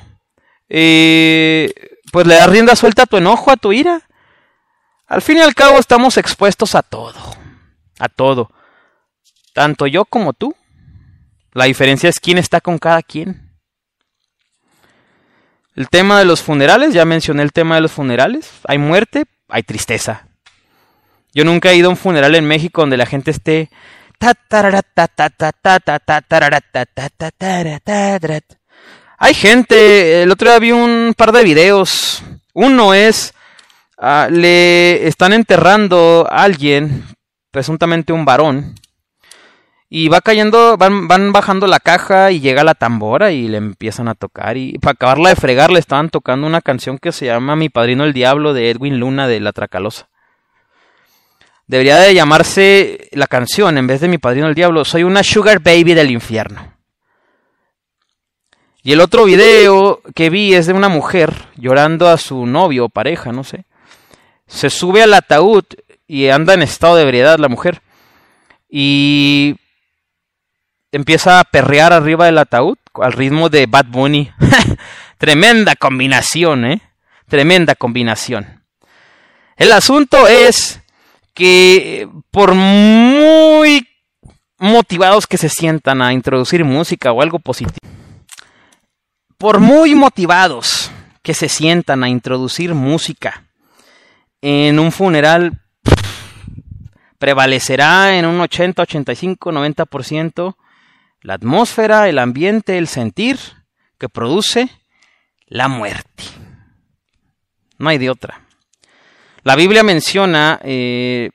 [0.68, 1.72] eh,
[2.12, 4.02] pues le das rienda suelta a tu enojo, a tu ira.
[5.06, 7.18] Al fin y al cabo estamos expuestos a todo,
[7.98, 8.50] a todo.
[9.58, 10.54] Tanto yo como tú.
[11.52, 13.50] La diferencia es quién está con cada quien.
[15.74, 18.48] El tema de los funerales, ya mencioné el tema de los funerales.
[18.68, 20.28] Hay muerte, hay tristeza.
[21.34, 23.68] Yo nunca he ido a un funeral en México donde la gente esté...
[29.16, 32.22] Hay gente, el otro día vi un par de videos.
[32.54, 33.34] Uno es,
[34.30, 37.04] le están enterrando a alguien,
[37.50, 38.76] presuntamente un varón,
[39.90, 44.08] y va cayendo, van, van bajando la caja y llega la tambora y le empiezan
[44.08, 44.56] a tocar.
[44.56, 48.04] Y para acabarla de fregar le estaban tocando una canción que se llama Mi Padrino
[48.04, 50.08] el Diablo de Edwin Luna de La Tracalosa.
[51.66, 54.84] Debería de llamarse la canción en vez de Mi Padrino el Diablo.
[54.84, 56.74] Soy una Sugar Baby del infierno.
[58.82, 62.88] Y el otro video que vi es de una mujer llorando a su novio o
[62.88, 63.64] pareja, no sé.
[64.46, 65.64] Se sube al ataúd
[66.06, 67.82] y anda en estado de ebriedad la mujer.
[68.70, 69.56] Y
[70.92, 74.30] empieza a perrear arriba del ataúd al ritmo de Bad Bunny.
[75.18, 76.82] Tremenda combinación, ¿eh?
[77.28, 78.62] Tremenda combinación.
[79.56, 80.80] El asunto es
[81.34, 83.86] que por muy
[84.58, 87.86] motivados que se sientan a introducir música o algo positivo,
[89.36, 90.90] por muy motivados
[91.22, 93.44] que se sientan a introducir música
[94.40, 95.60] en un funeral,
[97.18, 100.56] prevalecerá en un 80, 85, 90%
[101.20, 103.38] la atmósfera, el ambiente, el sentir
[103.98, 104.68] que produce
[105.46, 106.24] la muerte.
[107.78, 108.44] No hay de otra.
[109.42, 111.30] La Biblia menciona eh,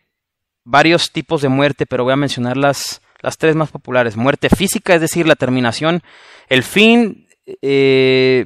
[0.63, 4.17] varios tipos de muerte, pero voy a mencionar las, las, tres más populares.
[4.17, 6.03] Muerte física, es decir, la terminación,
[6.49, 7.27] el fin
[7.61, 8.45] eh,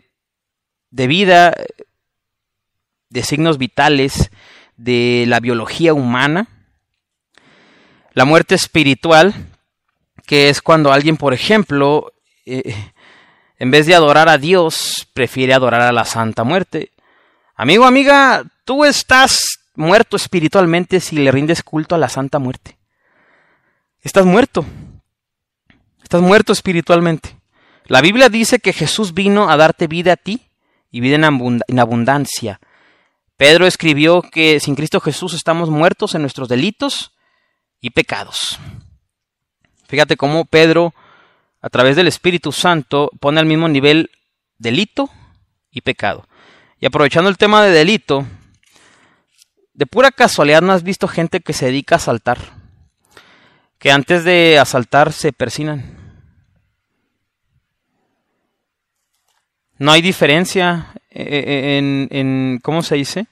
[0.89, 1.53] de vida,
[3.09, 4.31] de signos vitales
[4.75, 6.47] de la biología humana
[8.13, 9.33] La muerte espiritual,
[10.27, 12.13] que es cuando alguien, por ejemplo,
[12.45, 12.75] eh,
[13.57, 16.91] en vez de adorar a Dios, prefiere adorar a la Santa Muerte.
[17.55, 22.77] Amigo, amiga, tú estás muerto espiritualmente si le rindes culto a la Santa Muerte.
[24.01, 24.65] Estás muerto.
[26.03, 27.37] Estás muerto espiritualmente.
[27.85, 30.41] La Biblia dice que Jesús vino a darte vida a ti
[30.91, 32.59] y vida en abundancia.
[33.37, 37.13] Pedro escribió que sin Cristo Jesús estamos muertos en nuestros delitos
[37.79, 38.59] y pecados.
[39.87, 40.93] Fíjate cómo Pedro,
[41.61, 44.11] a través del Espíritu Santo, pone al mismo nivel
[44.57, 45.09] delito
[45.71, 46.27] y pecado.
[46.79, 48.25] Y aprovechando el tema de delito,
[49.73, 52.37] de pura casualidad no has visto gente que se dedica a asaltar,
[53.79, 55.95] que antes de asaltar se persinan.
[59.77, 63.27] No hay diferencia eh, eh, en, en ¿cómo se dice?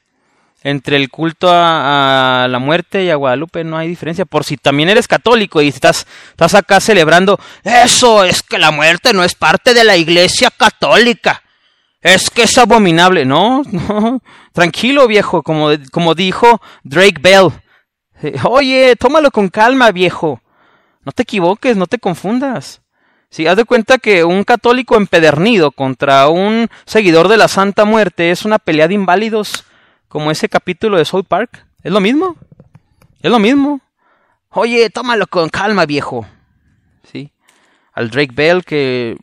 [0.66, 4.26] Entre el culto a, la muerte y a Guadalupe no hay diferencia.
[4.26, 9.14] Por si también eres católico y estás, estás acá celebrando, eso es que la muerte
[9.14, 11.44] no es parte de la iglesia católica.
[12.02, 13.26] Es que es abominable.
[13.26, 14.24] No, no.
[14.54, 17.52] Tranquilo, viejo, como, como dijo Drake Bell.
[18.46, 20.42] Oye, tómalo con calma, viejo.
[21.04, 22.82] No te equivoques, no te confundas.
[23.30, 28.32] Si haz de cuenta que un católico empedernido contra un seguidor de la Santa Muerte
[28.32, 29.64] es una pelea de inválidos,
[30.16, 31.68] como ese capítulo de South Park.
[31.84, 32.38] Es lo mismo.
[33.22, 33.82] Es lo mismo.
[34.48, 36.26] Oye, tómalo con calma, viejo.
[37.12, 37.34] Sí.
[37.92, 39.18] Al Drake Bell que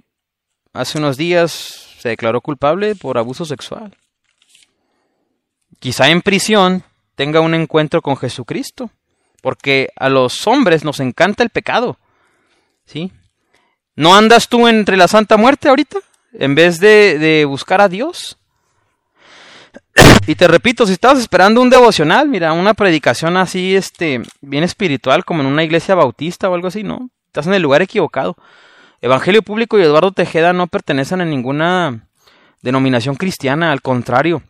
[0.74, 3.96] hace unos días se declaró culpable por abuso sexual.
[5.78, 8.90] Quizá en prisión tenga un encuentro con Jesucristo,
[9.40, 11.98] porque a los hombres nos encanta el pecado.
[12.84, 13.10] ¿Sí?
[13.96, 16.00] ¿No andas tú entre la Santa Muerte ahorita?
[16.34, 18.36] En vez de, buscar a Dios.
[20.24, 25.24] Y te repito, si estabas esperando un devocional, mira, una predicación así, este, bien espiritual,
[25.24, 27.10] como en una iglesia bautista o algo así, no.
[27.26, 28.36] Estás en el lugar equivocado.
[29.00, 32.06] Evangelio Público y Eduardo Tejeda no pertenecen a ninguna
[32.60, 34.42] denominación cristiana, al contrario.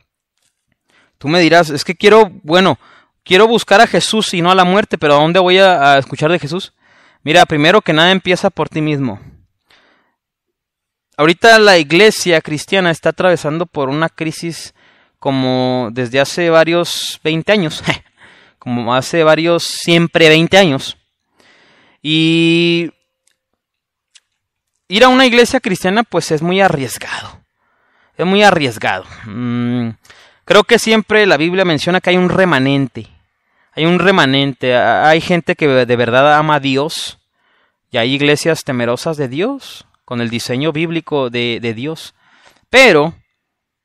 [1.16, 2.78] Tú me dirás, es que quiero, bueno,
[3.24, 6.30] quiero buscar a Jesús y no a la muerte, pero ¿a dónde voy a escuchar
[6.30, 6.74] de Jesús?
[7.22, 9.20] Mira, primero que nada empieza por ti mismo.
[11.16, 14.74] Ahorita la iglesia cristiana está atravesando por una crisis
[15.22, 17.84] como desde hace varios 20 años,
[18.58, 20.96] como hace varios siempre 20 años.
[22.02, 22.90] Y
[24.88, 27.38] ir a una iglesia cristiana pues es muy arriesgado.
[28.16, 29.04] Es muy arriesgado.
[29.26, 29.90] Mm,
[30.44, 33.06] creo que siempre la Biblia menciona que hay un remanente.
[33.76, 34.74] Hay un remanente.
[34.76, 37.20] Hay gente que de verdad ama a Dios.
[37.92, 42.12] Y hay iglesias temerosas de Dios con el diseño bíblico de, Dios.
[42.70, 43.14] Pero,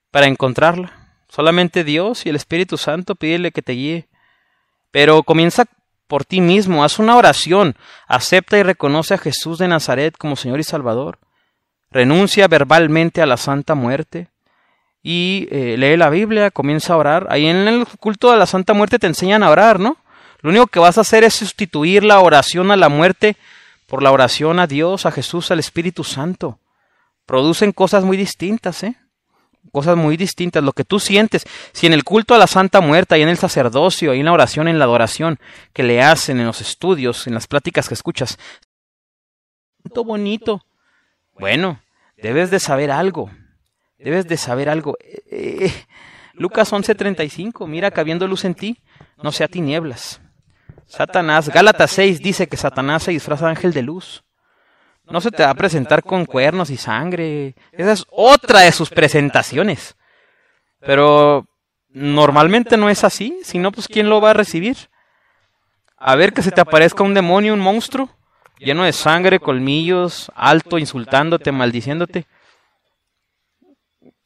[0.09, 0.96] para encontrarla,
[1.29, 4.07] solamente Dios y el Espíritu Santo pídele que te guíe.
[4.91, 5.65] Pero comienza
[6.07, 7.75] por ti mismo, haz una oración,
[8.07, 11.19] acepta y reconoce a Jesús de Nazaret como Señor y Salvador,
[11.91, 14.29] renuncia verbalmente a la santa muerte
[15.03, 17.27] y eh, lee la Biblia, comienza a orar.
[17.29, 19.97] Ahí en el culto de la santa muerte te enseñan a orar, ¿no?
[20.41, 23.37] Lo único que vas a hacer es sustituir la oración a la muerte
[23.87, 26.59] por la oración a Dios, a Jesús, al Espíritu Santo.
[27.25, 28.95] Producen cosas muy distintas, ¿eh?
[29.71, 30.63] Cosas muy distintas.
[30.63, 33.37] Lo que tú sientes, si en el culto a la Santa Muerta y en el
[33.37, 35.39] sacerdocio, y en la oración, en la adoración
[35.73, 38.37] que le hacen, en los estudios, en las pláticas que escuchas,
[39.93, 40.61] todo bonito.
[41.39, 41.81] Bueno,
[42.17, 43.29] debes de saber algo.
[43.97, 44.97] Debes de saber algo.
[44.99, 45.73] Eh, eh,
[46.33, 48.79] Lucas 11:35, mira que habiendo luz en ti,
[49.21, 50.21] no sea tinieblas.
[50.85, 54.23] Satanás, Gálatas 6 dice que Satanás se disfraza de ángel de luz.
[55.09, 57.55] No se te va a presentar con cuernos y sangre.
[57.71, 59.95] Esa es otra de sus presentaciones.
[60.79, 61.45] Pero
[61.89, 63.39] normalmente no es así.
[63.43, 64.77] Si no, pues ¿quién lo va a recibir?
[65.97, 68.09] A ver que se te aparezca un demonio, un monstruo,
[68.59, 72.25] lleno de sangre, colmillos, alto, insultándote, maldiciéndote.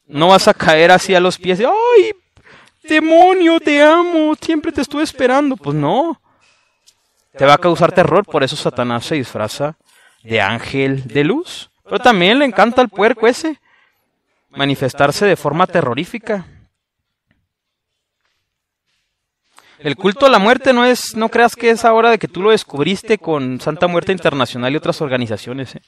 [0.06, 1.60] No vas a caer así a los pies.
[1.60, 2.12] ¡Ay!
[2.82, 4.34] Demonio, te amo.
[4.40, 5.56] Siempre te estuve esperando.
[5.56, 6.20] Pues no
[7.36, 9.76] te va a causar terror, por eso Satanás se disfraza
[10.22, 11.70] de ángel de luz.
[11.84, 13.60] Pero también le encanta al puerco ese
[14.50, 16.46] manifestarse de forma terrorífica.
[19.78, 22.40] El culto a la muerte no es, no creas que es ahora de que tú
[22.40, 25.74] lo descubriste con Santa Muerte Internacional y otras organizaciones.
[25.74, 25.82] ¿eh?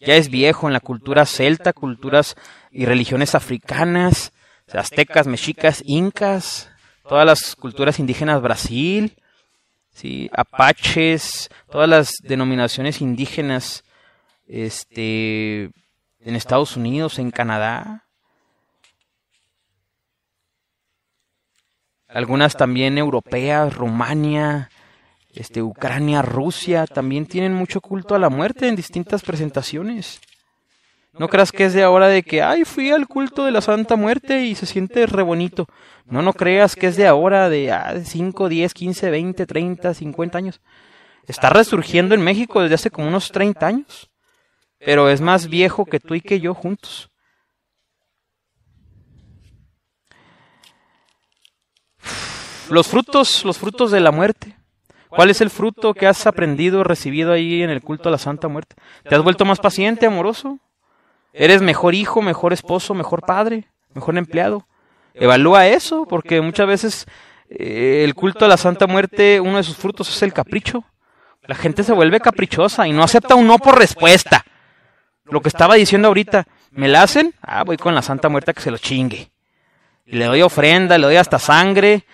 [0.00, 2.36] Ya es viejo en la cultura celta, culturas
[2.70, 4.32] y religiones africanas,
[4.72, 6.70] aztecas, mexicas, incas,
[7.06, 9.16] todas las culturas indígenas Brasil,
[9.92, 10.30] ¿sí?
[10.32, 13.84] apaches, todas las denominaciones indígenas
[14.46, 15.70] este,
[16.20, 18.04] en Estados Unidos, en Canadá.
[22.08, 24.70] Algunas también europeas, Rumania,
[25.32, 30.20] este, Ucrania, Rusia, también tienen mucho culto a la muerte en distintas presentaciones.
[31.20, 33.94] No creas que es de ahora de que, ay, fui al culto de la Santa
[33.94, 35.66] Muerte y se siente re bonito.
[36.06, 40.38] No, no creas que es de ahora de ah, 5, 10, 15, 20, 30, 50
[40.38, 40.62] años.
[41.26, 44.10] Está resurgiendo en México desde hace como unos 30 años.
[44.78, 47.10] Pero es más viejo que tú y que yo juntos.
[52.70, 54.56] Los frutos, los frutos de la muerte.
[55.10, 58.48] ¿Cuál es el fruto que has aprendido, recibido ahí en el culto a la Santa
[58.48, 58.76] Muerte?
[59.06, 60.58] ¿Te has vuelto más paciente, amoroso?
[61.32, 63.64] ¿Eres mejor hijo, mejor esposo, mejor padre,
[63.94, 64.66] mejor empleado?
[65.14, 67.06] Evalúa eso, porque muchas veces
[67.48, 70.84] eh, el culto a la Santa Muerte, uno de sus frutos es el capricho.
[71.42, 74.44] La gente se vuelve caprichosa y no acepta un no por respuesta.
[75.24, 77.34] Lo que estaba diciendo ahorita, ¿me la hacen?
[77.42, 79.30] Ah, voy con la Santa Muerte a que se lo chingue.
[80.06, 82.04] Y le doy ofrenda, le doy hasta sangre,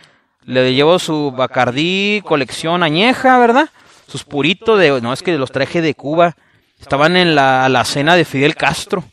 [0.45, 3.71] le llevo su Bacardí, colección añeja, ¿verdad?
[4.07, 6.37] Sus puritos de, no es que los traje de Cuba,
[6.81, 9.05] estaban en la, cena de Fidel Castro.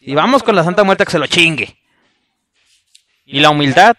[0.00, 1.76] Y vamos con la Santa Muerte que se lo chingue.
[3.24, 3.96] Y la humildad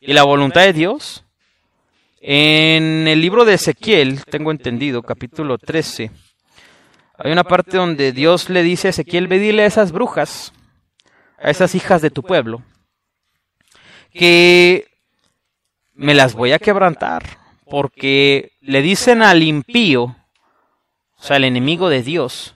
[0.00, 1.24] y la voluntad de Dios.
[2.20, 6.10] En el libro de Ezequiel, tengo entendido, capítulo 13,
[7.20, 10.52] hay una parte donde Dios le dice a Ezequiel, ve dile a esas brujas,
[11.42, 12.62] a esas hijas de tu pueblo,
[14.12, 14.86] que
[15.94, 17.24] me las voy a quebrantar,
[17.64, 20.14] porque le dicen al impío,
[21.18, 22.54] o sea, al enemigo de Dios,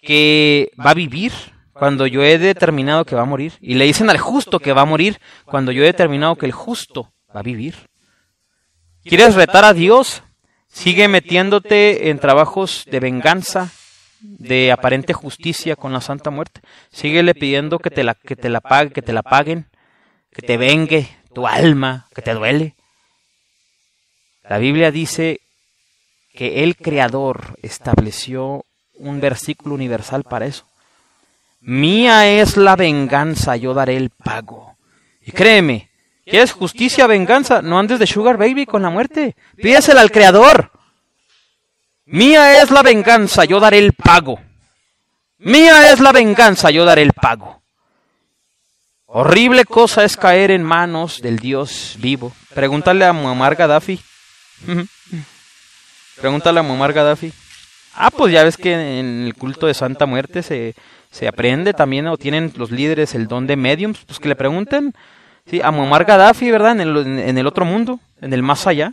[0.00, 1.32] que va a vivir
[1.72, 3.52] cuando yo he determinado que va a morir.
[3.60, 6.52] Y le dicen al justo que va a morir cuando yo he determinado que el
[6.52, 7.74] justo va a vivir.
[9.04, 10.22] ¿Quieres retar a Dios?
[10.68, 13.70] Sigue metiéndote en trabajos de venganza,
[14.20, 16.60] de aparente justicia con la Santa Muerte.
[16.90, 19.66] Síguele pidiendo que te la, que te la pague, que te la paguen,
[20.32, 22.74] que te vengue tu alma, que te duele.
[24.48, 25.40] La Biblia dice
[26.36, 28.64] que el Creador estableció
[28.94, 30.66] un versículo universal para eso.
[31.60, 34.76] Mía es la venganza, yo daré el pago.
[35.22, 35.90] Y créeme,
[36.24, 37.62] ¿quieres justicia, venganza?
[37.62, 39.34] No andes de sugar baby con la muerte.
[39.56, 40.70] Pídesela al Creador.
[42.04, 44.38] Mía es la venganza, yo daré el pago.
[45.38, 47.62] Mía es la venganza, yo daré el pago.
[49.06, 52.32] Horrible cosa es caer en manos del Dios vivo.
[52.54, 53.98] Pregúntale a Muammar Gaddafi.
[56.20, 57.32] Pregúntale a Muammar Gaddafi.
[57.94, 60.74] Ah, pues ya ves que en el culto de Santa Muerte se,
[61.10, 64.94] se aprende también, o tienen los líderes el don de mediums, pues que le pregunten
[65.50, 66.72] sí, a Muammar Gaddafi, ¿verdad?
[66.72, 68.92] En el, en el otro mundo, en el más allá,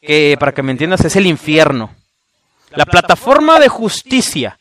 [0.00, 1.94] que para que me entiendas es el infierno.
[2.70, 4.58] La plataforma de justicia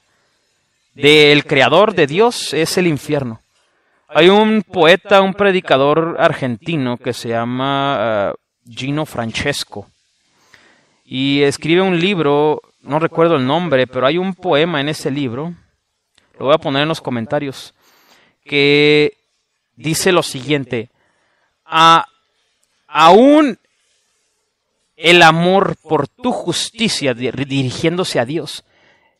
[0.94, 3.42] del creador de Dios es el infierno.
[4.08, 9.88] Hay un poeta, un predicador argentino que se llama uh, Gino Francesco
[11.06, 15.54] y escribe un libro, no recuerdo el nombre, pero hay un poema en ese libro,
[16.40, 17.76] lo voy a poner en los comentarios,
[18.44, 19.16] que
[19.76, 20.90] dice lo siguiente,
[21.64, 22.06] a,
[22.88, 23.60] aún
[24.96, 28.64] el amor por tu justicia dirigiéndose a Dios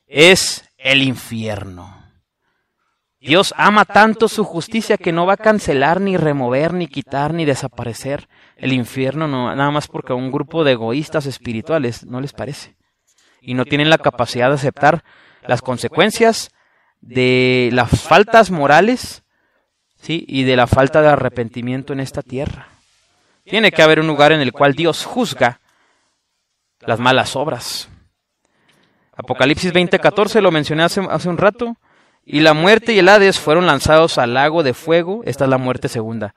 [0.08, 2.04] es el infierno.
[3.20, 7.44] Dios ama tanto su justicia que no va a cancelar, ni remover, ni quitar, ni
[7.44, 12.34] desaparecer el infierno, no, nada más porque a un grupo de egoístas espirituales no les
[12.34, 12.76] parece.
[13.42, 15.04] Y no tienen la capacidad de aceptar
[15.46, 16.52] las consecuencias
[17.02, 19.24] de las faltas morales
[20.02, 20.26] ¿sí?
[20.28, 22.70] y de la falta de arrepentimiento en esta tierra.
[23.44, 25.60] Tiene que haber un lugar en el cual Dios juzga
[26.80, 27.90] las malas obras.
[29.16, 31.78] Apocalipsis 20:14 lo mencioné hace, hace un rato.
[32.26, 35.22] Y la muerte y el Hades fueron lanzados al lago de fuego.
[35.26, 36.34] Esta es la muerte segunda.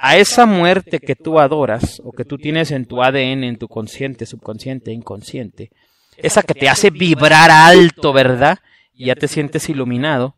[0.00, 3.66] A esa muerte que tú adoras o que tú tienes en tu ADN, en tu
[3.66, 5.70] consciente, subconsciente, inconsciente,
[6.16, 8.58] esa que te hace vibrar alto, ¿verdad?
[8.94, 10.36] Y ya te sientes iluminado.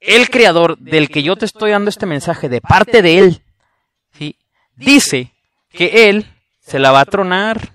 [0.00, 3.42] El creador del que yo te estoy dando este mensaje de parte de él,
[4.12, 4.36] ¿sí?
[4.76, 5.32] dice
[5.70, 6.26] que él
[6.60, 7.72] se la va a tronar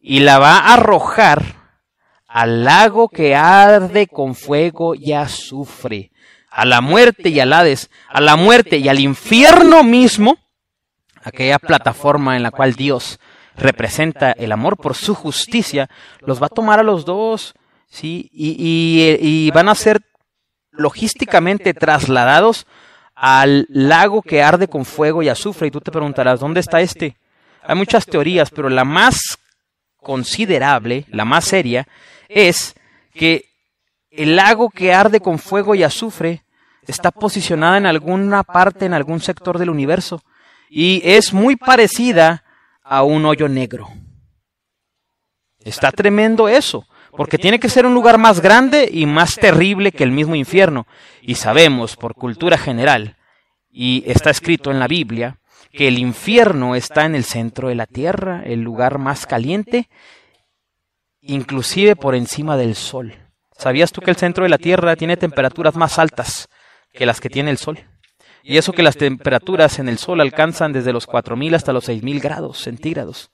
[0.00, 1.42] y la va a arrojar
[2.28, 6.12] al lago que arde con fuego y azufre,
[6.56, 10.38] a la muerte y al Hades, a la muerte y al infierno mismo,
[11.22, 13.20] aquella plataforma en la cual Dios
[13.56, 15.90] representa el amor por su justicia,
[16.20, 17.54] los va a tomar a los dos,
[17.90, 18.30] ¿sí?
[18.32, 20.00] Y, y, y van a ser
[20.70, 22.66] logísticamente trasladados
[23.14, 25.68] al lago que arde con fuego y azufre.
[25.68, 27.18] Y tú te preguntarás, ¿dónde está este?
[27.64, 29.18] Hay muchas teorías, pero la más
[29.98, 31.86] considerable, la más seria,
[32.30, 32.74] es
[33.12, 33.44] que
[34.10, 36.45] el lago que arde con fuego y azufre
[36.86, 40.22] está posicionada en alguna parte, en algún sector del universo.
[40.68, 42.44] Y es muy parecida
[42.82, 43.88] a un hoyo negro.
[45.60, 50.04] Está tremendo eso, porque tiene que ser un lugar más grande y más terrible que
[50.04, 50.86] el mismo infierno.
[51.22, 53.16] Y sabemos por cultura general,
[53.70, 55.38] y está escrito en la Biblia,
[55.72, 59.88] que el infierno está en el centro de la tierra, el lugar más caliente,
[61.20, 63.14] inclusive por encima del sol.
[63.58, 66.48] ¿Sabías tú que el centro de la tierra tiene temperaturas más altas
[66.96, 67.78] que las que tiene el sol?
[68.42, 72.20] Y eso que las temperaturas en el sol alcanzan desde los 4.000 hasta los 6.000
[72.20, 73.30] grados centígrados.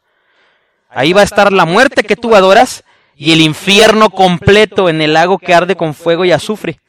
[0.88, 2.84] Ahí va a estar la muerte que tú adoras
[3.14, 6.80] y el infierno completo en el lago que arde con fuego y azufre.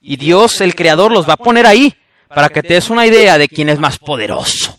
[0.00, 1.94] Y Dios, el Creador, los va a poner ahí
[2.28, 4.78] para que te des una idea de quién es más poderoso.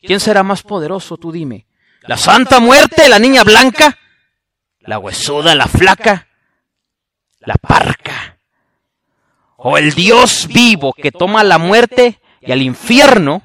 [0.00, 1.66] ¿Quién será más poderoso, tú dime?
[2.02, 3.96] ¿La Santa Muerte, la niña blanca?
[4.80, 6.26] ¿La huesuda, la flaca?
[7.40, 8.33] ¿La parca?
[9.66, 13.40] ¿O el Dios vivo que toma la muerte y al infierno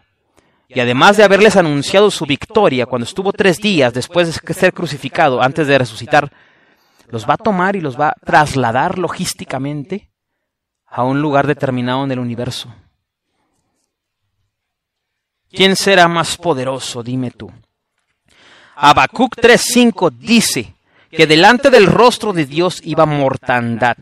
[0.68, 5.42] y además de haberles anunciado su victoria cuando estuvo tres días después de ser crucificado,
[5.42, 6.30] antes de resucitar,
[7.08, 10.10] los va a tomar y los va a trasladar logísticamente
[10.86, 12.68] a un lugar determinado en el universo.
[15.50, 17.02] ¿Quién será más poderoso?
[17.02, 17.50] Dime tú.
[18.76, 20.76] Habacuc 3:5 dice
[21.10, 23.96] que delante del rostro de Dios iba mortandad.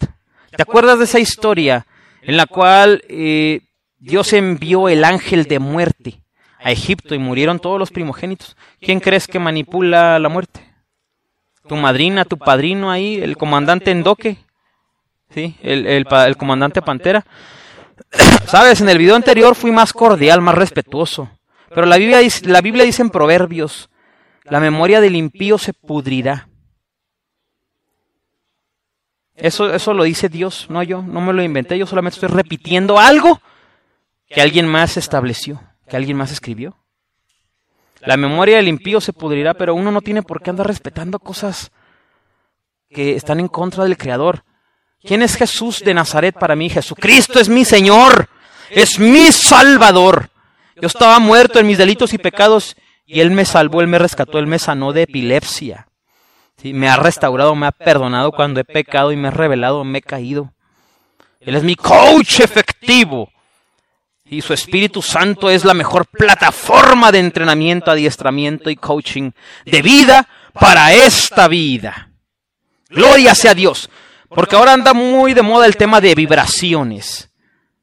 [0.50, 1.86] ¿Te acuerdas de esa historia
[2.28, 3.62] en la cual eh,
[4.00, 6.22] Dios envió el ángel de muerte
[6.60, 8.58] a Egipto y murieron todos los primogénitos.
[8.82, 10.60] ¿Quién crees que manipula la muerte?
[11.70, 14.38] ¿Tu madrina, tu padrino ahí, el comandante Endoque?
[15.34, 15.56] ¿Sí?
[15.62, 17.26] El, el comandante Pantera.
[18.46, 21.30] Sabes, en el video anterior fui más cordial, más respetuoso.
[21.70, 23.90] Pero la Biblia, dice, la Biblia dice en Proverbios,
[24.44, 26.47] la memoria del impío se pudrirá.
[29.38, 33.00] Eso, eso lo dice Dios, no yo, no me lo inventé, yo solamente estoy repitiendo
[33.00, 33.40] algo
[34.28, 36.78] que alguien más estableció que alguien más escribió.
[38.02, 41.72] La memoria del impío se pudrirá, pero uno no tiene por qué andar respetando cosas
[42.90, 44.44] que están en contra del Creador.
[45.02, 46.70] ¿Quién es Jesús de Nazaret para mí?
[46.70, 48.30] Jesucristo es mi Señor,
[48.70, 50.30] es mi Salvador.
[50.80, 52.76] Yo estaba muerto en mis delitos y pecados
[53.06, 55.88] y Él me salvó, Él me rescató, Él me sanó de epilepsia.
[56.64, 60.02] Me ha restaurado, me ha perdonado cuando he pecado y me ha revelado, me he
[60.02, 60.54] caído.
[61.40, 63.30] Él es mi coach efectivo
[64.26, 69.32] y su Espíritu Santo es la mejor plataforma de entrenamiento, adiestramiento y coaching
[69.66, 72.10] de vida para esta vida.
[72.90, 73.90] Gloria sea Dios,
[74.30, 77.30] porque ahora anda muy de moda el tema de vibraciones.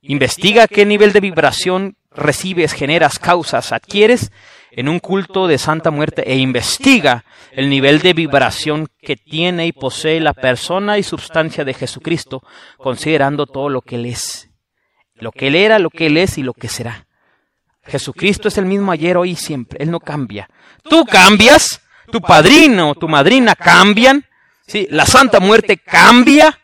[0.02, 4.30] Investiga qué nivel de vibración recibes, generas, causas, adquieres
[4.76, 9.72] en un culto de Santa Muerte e investiga el nivel de vibración que tiene y
[9.72, 12.42] posee la persona y sustancia de Jesucristo,
[12.76, 14.50] considerando todo lo que Él es
[15.16, 17.06] lo que Él era, lo que Él es y lo que será.
[17.84, 19.82] Jesucristo es el mismo ayer, hoy y siempre.
[19.82, 20.48] Él no cambia.
[20.82, 24.24] Tú cambias, tu padrino, tu madrina cambian,
[24.66, 24.86] ¿sí?
[24.90, 26.58] la Santa Muerte cambia,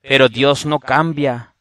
[0.00, 1.54] pero Dios no cambia.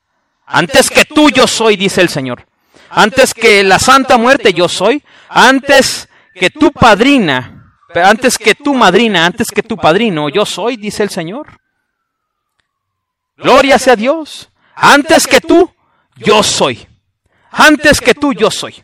[0.46, 2.46] Antes que tú yo soy, dice el Señor.
[2.90, 5.04] Antes que la Santa Muerte yo soy.
[5.34, 11.04] Antes que tu padrina, antes que tu madrina, antes que tu padrino yo soy, dice
[11.04, 11.58] el Señor.
[13.38, 14.50] Gloria sea Dios.
[14.76, 15.72] Antes que tú,
[16.18, 16.86] yo soy.
[17.50, 18.84] Antes que tú, yo soy.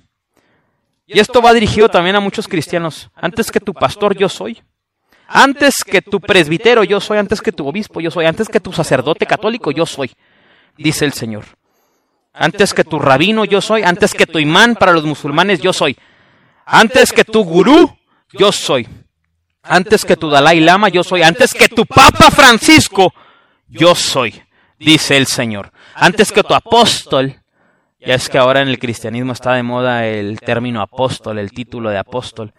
[1.06, 3.10] Y esto va dirigido también a muchos cristianos.
[3.14, 4.64] Antes que tu pastor, yo soy.
[5.28, 7.18] Antes que tu presbítero, yo soy.
[7.18, 8.26] Antes que tu obispo, yo soy.
[8.26, 10.12] Antes que tu sacerdote católico, yo soy.
[10.78, 11.44] Dice el Señor.
[12.32, 13.84] Antes que tu rabino, yo soy.
[13.84, 15.98] Antes que tu imán para los musulmanes, yo soy.
[16.68, 17.98] Antes que tu gurú,
[18.34, 18.88] yo soy.
[19.64, 21.24] Antes que tu Dalai Lama, yo soy.
[21.24, 23.14] Antes que tu Papa Francisco,
[23.68, 24.44] yo soy.
[24.78, 27.36] Dice el Señor antes que tu apóstol.
[28.00, 31.90] Ya es que ahora en el cristianismo está de moda el término apóstol, el título
[31.90, 32.54] de apóstol.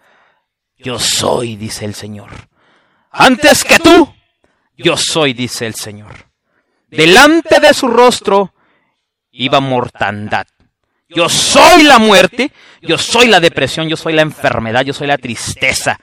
[0.77, 2.29] Yo soy, dice el Señor.
[3.09, 4.13] Antes que tú,
[4.77, 6.27] yo soy, dice el Señor.
[6.87, 8.53] Delante de su rostro
[9.31, 10.45] iba mortandad.
[11.09, 12.51] Yo soy la muerte,
[12.81, 15.99] yo soy la depresión, yo soy la enfermedad, yo soy la tristeza.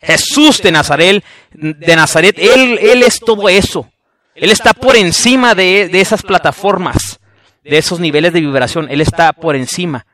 [0.00, 3.90] Jesús de Nazaret, de Nazaret, él, él es todo eso.
[4.34, 7.18] Él está por encima de, esas plataformas,
[7.64, 8.88] de esos niveles de vibración.
[8.90, 10.06] Él está por encima.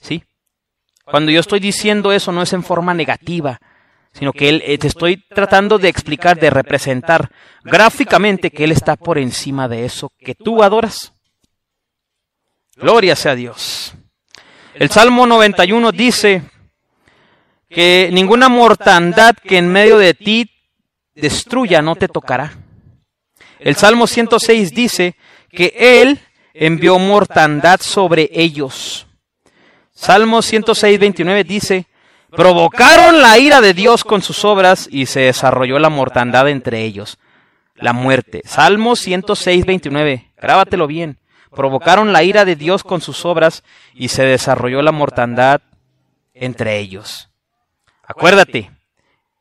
[0.00, 0.24] ¿Sí?
[1.04, 3.60] Cuando yo estoy diciendo eso no es en forma negativa,
[4.12, 7.30] sino que él, eh, te estoy tratando de explicar, de representar
[7.62, 11.12] gráficamente que Él está por encima de eso que tú adoras.
[12.78, 13.92] Gloria sea a Dios.
[14.74, 16.42] El Salmo 91 dice
[17.68, 20.48] que ninguna mortandad que en medio de ti
[21.14, 22.52] destruya no te tocará.
[23.58, 25.16] El Salmo 106 dice
[25.50, 26.20] que Él
[26.54, 29.08] envió mortandad sobre ellos.
[29.92, 31.86] Salmo 106, 29 dice
[32.30, 37.18] provocaron la ira de Dios con sus obras y se desarrolló la mortandad entre ellos.
[37.74, 38.42] La muerte.
[38.44, 40.30] Salmo 106, 29.
[40.36, 41.18] Grábatelo bien.
[41.58, 45.60] Provocaron la ira de Dios con sus obras y se desarrolló la mortandad
[46.32, 47.30] entre ellos.
[48.04, 48.70] Acuérdate,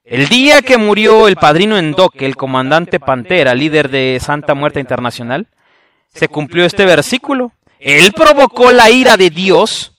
[0.03, 5.45] el día que murió el padrino Endoque, el comandante Pantera, líder de Santa Muerte Internacional,
[6.11, 7.51] se cumplió este versículo.
[7.78, 9.91] Él provocó la ira de Dios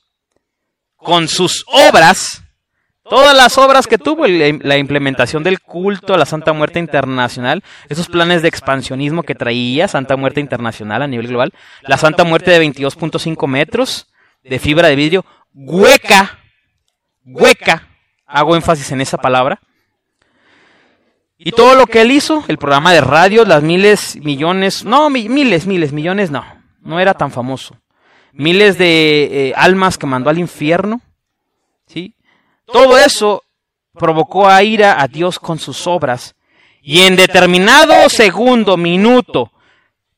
[0.97, 2.43] con sus obras,
[3.09, 8.09] todas las obras que tuvo, la implementación del culto a la Santa Muerte Internacional, esos
[8.09, 11.53] planes de expansionismo que traía Santa Muerte Internacional a nivel global,
[11.83, 14.07] la Santa Muerte de 22.5 metros
[14.43, 16.39] de fibra de vidrio, hueca,
[17.25, 17.89] hueca,
[18.27, 19.61] hago énfasis en esa palabra,
[21.41, 25.67] y todo lo que él hizo, el programa de radio, las miles, millones, no, miles,
[25.67, 26.45] miles, millones, no,
[26.81, 27.77] no era tan famoso.
[28.33, 31.01] Miles de eh, almas que mandó al infierno,
[31.87, 32.17] ¿sí?
[32.73, 33.45] Todo eso
[33.95, 36.35] provocó a ira a Dios con sus obras.
[36.83, 39.53] Y en determinado segundo, minuto,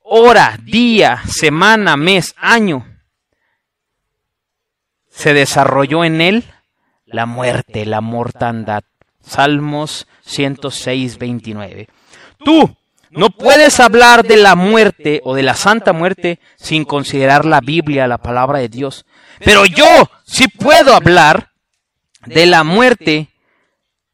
[0.03, 2.87] hora, día, semana, mes, año,
[5.09, 6.45] se desarrolló en él
[7.07, 8.85] la muerte, la mortandad.
[9.21, 11.89] Salmos 106, 29.
[12.45, 12.77] Tú
[13.11, 18.07] no puedes hablar de la muerte o de la santa muerte sin considerar la Biblia,
[18.07, 19.05] la palabra de Dios.
[19.45, 19.87] Pero yo
[20.25, 21.50] sí puedo hablar
[22.27, 23.29] de la muerte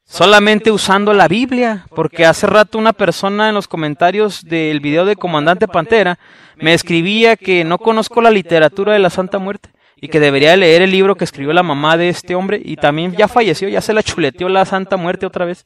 [0.04, 5.16] solamente usando la Biblia, porque hace rato una persona en los comentarios del video de
[5.16, 6.18] Comandante Pantera
[6.57, 10.82] me escribía que no conozco la literatura de la Santa Muerte y que debería leer
[10.82, 13.92] el libro que escribió la mamá de este hombre y también ya falleció, ya se
[13.92, 15.64] la chuleteó la Santa Muerte otra vez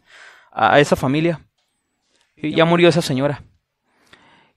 [0.53, 1.41] a esa familia.
[2.37, 3.43] Y ya murió esa señora.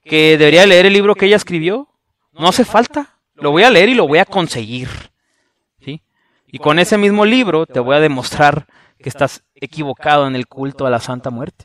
[0.04, 1.88] Que debería leer el libro que ella escribió.
[2.32, 3.18] No hace falta.
[3.34, 4.88] Lo voy a leer y lo voy a conseguir.
[6.54, 8.66] Y con ese mismo libro te voy a demostrar
[9.02, 11.64] que estás equivocado en el culto a la Santa Muerte.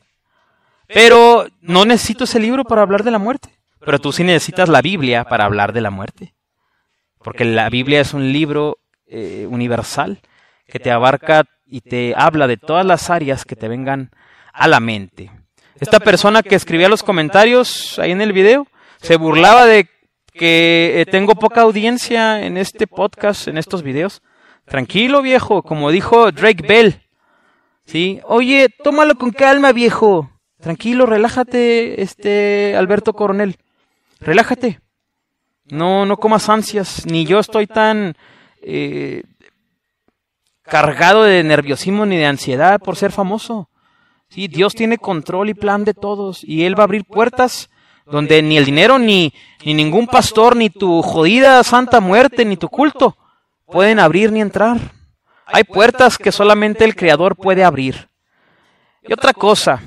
[0.87, 3.49] Pero no necesito ese libro para hablar de la muerte.
[3.81, 6.33] Pero tú sí necesitas la Biblia para hablar de la muerte.
[7.19, 10.21] Porque la Biblia es un libro eh, universal
[10.65, 14.09] que te abarca y te habla de todas las áreas que te vengan
[14.53, 15.29] a la mente.
[15.79, 18.65] Esta persona que escribía los comentarios ahí en el video
[18.99, 19.87] se burlaba de
[20.33, 24.23] que eh, tengo poca audiencia en este podcast, en estos videos.
[24.69, 27.01] Tranquilo, viejo, como dijo Drake Bell.
[27.85, 28.19] ¿Sí?
[28.25, 30.29] Oye, tómalo con calma, viejo.
[30.59, 33.57] Tranquilo, relájate, este Alberto Coronel.
[34.19, 34.79] Relájate.
[35.71, 37.07] No, no comas ansias.
[37.07, 38.15] Ni yo estoy tan
[38.61, 39.23] eh,
[40.61, 43.69] cargado de nerviosismo ni de ansiedad por ser famoso.
[44.29, 47.71] Sí, Dios tiene control y plan de todos y Él va a abrir puertas
[48.05, 49.33] donde ni el dinero, ni,
[49.65, 53.17] ni ningún pastor, ni tu jodida santa muerte, ni tu culto
[53.71, 54.77] pueden abrir ni entrar.
[55.45, 58.07] Hay puertas que solamente el Creador puede abrir.
[59.01, 59.81] Y otra cosa,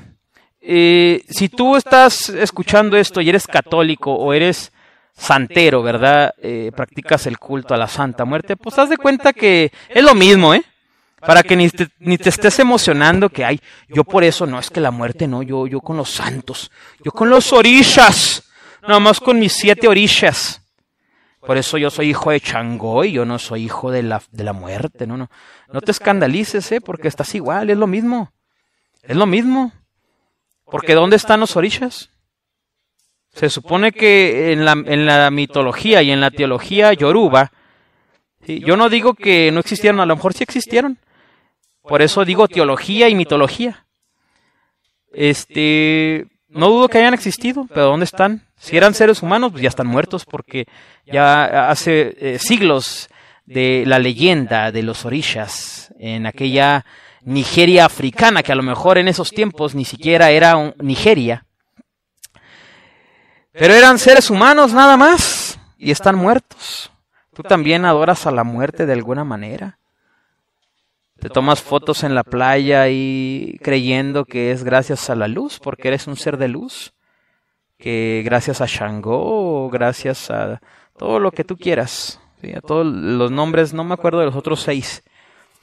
[0.59, 4.71] eh, si tú estás escuchando esto y eres católico o eres
[5.15, 6.33] santero, ¿verdad?
[6.41, 10.15] Eh, practicas el culto a la Santa Muerte, pues haz de cuenta que es lo
[10.15, 10.63] mismo, ¿eh?
[11.19, 14.69] Para que ni te, ni te estés emocionando que hay, yo por eso, no es
[14.69, 16.69] que la muerte no, yo, yo con los santos,
[17.03, 18.43] yo con los orillas,
[18.81, 20.62] nada más con mis siete orillas.
[21.45, 24.43] Por eso yo soy hijo de Changó y yo no soy hijo de la, de
[24.43, 25.29] la muerte, no, no.
[25.71, 26.79] No te escandalices, ¿eh?
[26.79, 28.31] Porque estás igual, es lo mismo.
[29.01, 29.73] Es lo mismo.
[30.65, 32.09] Porque ¿dónde están los orillas?
[33.33, 37.51] Se supone que en la, en la mitología y en la teología yoruba,
[38.47, 40.97] yo no digo que no existieron, a lo mejor sí existieron,
[41.81, 43.85] por eso digo teología y mitología.
[45.11, 48.41] Este, no dudo que hayan existido, pero ¿dónde están?
[48.57, 50.65] Si eran seres humanos, pues ya están muertos porque
[51.05, 53.09] ya hace eh, siglos
[53.45, 56.85] de la leyenda de los orishas en aquella
[57.21, 61.45] Nigeria africana, que a lo mejor en esos tiempos ni siquiera era Nigeria.
[63.51, 66.91] Pero eran seres humanos nada más y están muertos.
[67.33, 69.79] Tú también adoras a la muerte de alguna manera.
[71.23, 75.87] Te tomas fotos en la playa y creyendo que es gracias a la luz, porque
[75.87, 76.91] eres un ser de luz.
[77.77, 80.59] Que gracias a Shango, gracias a
[80.97, 82.19] todo lo que tú quieras.
[82.53, 85.01] A todos los nombres, no me acuerdo de los otros seis.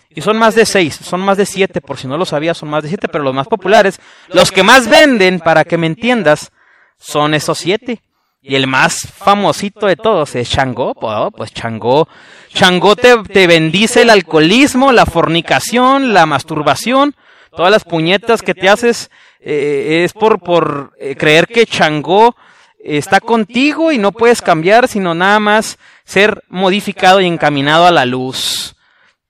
[0.09, 2.71] Y son más de seis, son más de siete, por si no lo sabías, son
[2.71, 6.53] más de siete, pero los más populares, los que más venden, para que me entiendas,
[6.97, 8.01] son esos siete.
[8.43, 10.95] Y el más famosito de todos es Changó,
[11.36, 12.09] pues Changó,
[12.55, 17.14] Changó te, bendice el alcoholismo, la fornicación, la masturbación,
[17.55, 19.11] todas las puñetas que te haces
[19.41, 22.34] eh, es por, por eh, creer que Changó
[22.82, 28.07] está contigo y no puedes cambiar, sino nada más ser modificado y encaminado a la
[28.07, 28.74] luz.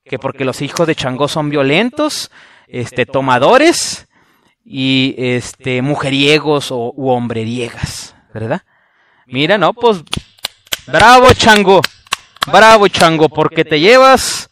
[0.04, 2.30] que porque los hijos de Changó son violentos,
[2.68, 4.08] este, tomadores
[4.64, 8.62] y este, mujeriegos o u hombreriegas, ¿verdad?
[9.30, 9.98] Mira, no, pues,
[10.86, 11.80] bravo Chango,
[12.46, 14.50] bravo Chango, porque te llevas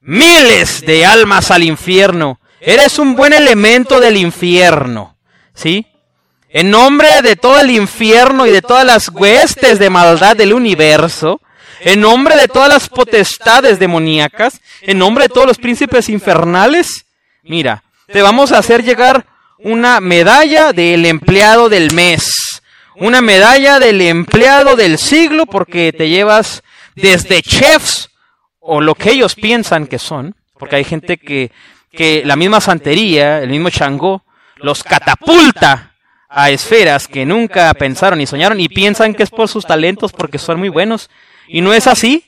[0.00, 2.38] miles de almas al infierno.
[2.60, 5.16] Eres un buen elemento del infierno,
[5.52, 5.86] ¿sí?
[6.48, 11.40] En nombre de todo el infierno y de todas las huestes de maldad del universo,
[11.80, 17.04] en nombre de todas las potestades demoníacas, en nombre de todos los príncipes infernales,
[17.42, 19.26] mira, te vamos a hacer llegar
[19.58, 22.43] una medalla del empleado del mes,
[22.96, 26.62] una medalla del empleado del siglo, porque te llevas
[26.94, 28.10] desde chefs
[28.60, 31.50] o lo que ellos piensan que son, porque hay gente que,
[31.92, 34.24] que la misma santería, el mismo Changó,
[34.56, 35.94] los catapulta
[36.28, 40.38] a esferas que nunca pensaron ni soñaron y piensan que es por sus talentos porque
[40.38, 41.10] son muy buenos.
[41.46, 42.24] Y no es así,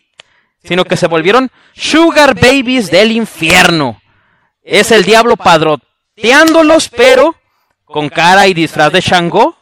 [0.62, 4.00] sino que se volvieron sugar babies del infierno.
[4.62, 7.34] Es el diablo padroteándolos, pero
[7.84, 9.56] con cara y disfraz de Shango.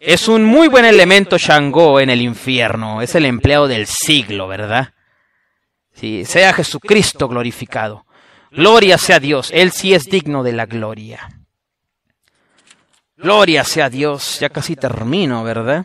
[0.00, 3.02] Es un muy buen elemento Shango en el infierno.
[3.02, 4.94] Es el empleado del siglo, ¿verdad?
[5.92, 8.06] Sí, sea Jesucristo glorificado.
[8.52, 9.50] Gloria sea Dios.
[9.52, 11.28] Él sí es digno de la gloria.
[13.16, 14.38] Gloria sea Dios.
[14.38, 15.84] Ya casi termino, ¿verdad?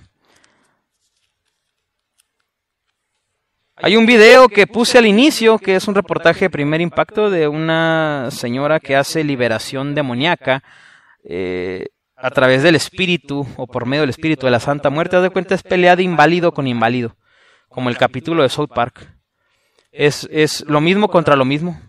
[3.76, 7.48] Hay un video que puse al inicio, que es un reportaje de primer impacto de
[7.48, 10.64] una señora que hace liberación demoníaca
[11.24, 11.88] eh,
[12.24, 15.18] a través del espíritu o por medio del espíritu de la Santa Muerte.
[15.18, 17.18] Haz de cuenta, es pelea de inválido con inválido,
[17.68, 19.14] como el capítulo de South Park.
[19.92, 21.82] Es, es lo mismo contra lo mismo.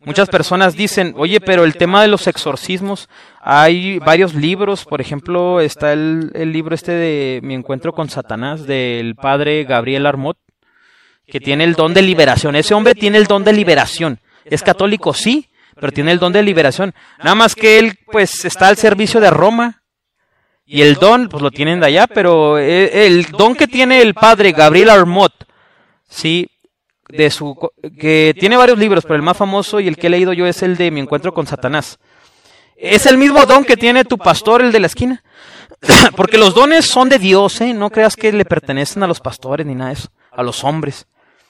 [0.00, 3.08] Muchas personas dicen, oye, pero el tema de los exorcismos,
[3.40, 8.66] hay varios libros, por ejemplo, está el, el libro este de Mi encuentro con Satanás,
[8.66, 10.36] del padre Gabriel Armot,
[11.28, 12.56] que tiene el don de liberación.
[12.56, 14.18] Ese hombre tiene el don de liberación.
[14.44, 15.48] Es católico, sí,
[15.80, 16.94] pero tiene el don de liberación.
[17.18, 19.82] Nada más que él, pues, está al servicio de Roma.
[20.64, 24.12] Y el don, pues lo tienen de allá, pero eh, el don que tiene el
[24.12, 25.32] padre Gabriel Armot,
[26.06, 26.46] sí,
[27.08, 27.56] de su,
[27.98, 30.62] que tiene varios libros, pero el más famoso y el que he leído yo es
[30.62, 31.98] el de Mi encuentro con Satanás.
[32.76, 35.24] Es el mismo don que tiene tu pastor, el de la esquina.
[36.16, 37.74] Porque los dones son de Dios, ¿eh?
[37.74, 41.06] No creas que le pertenecen a los pastores ni nada de eso, a los hombres.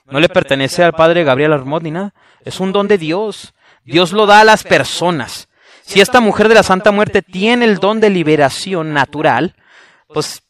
[0.06, 2.14] No le pertenece al padre Gabriel Armot ni nada.
[2.44, 3.52] Es un don de Dios.
[3.88, 5.48] Dios lo da a las personas.
[5.82, 9.54] Si esta mujer de la Santa Muerte tiene el don de liberación natural,
[10.06, 10.42] pues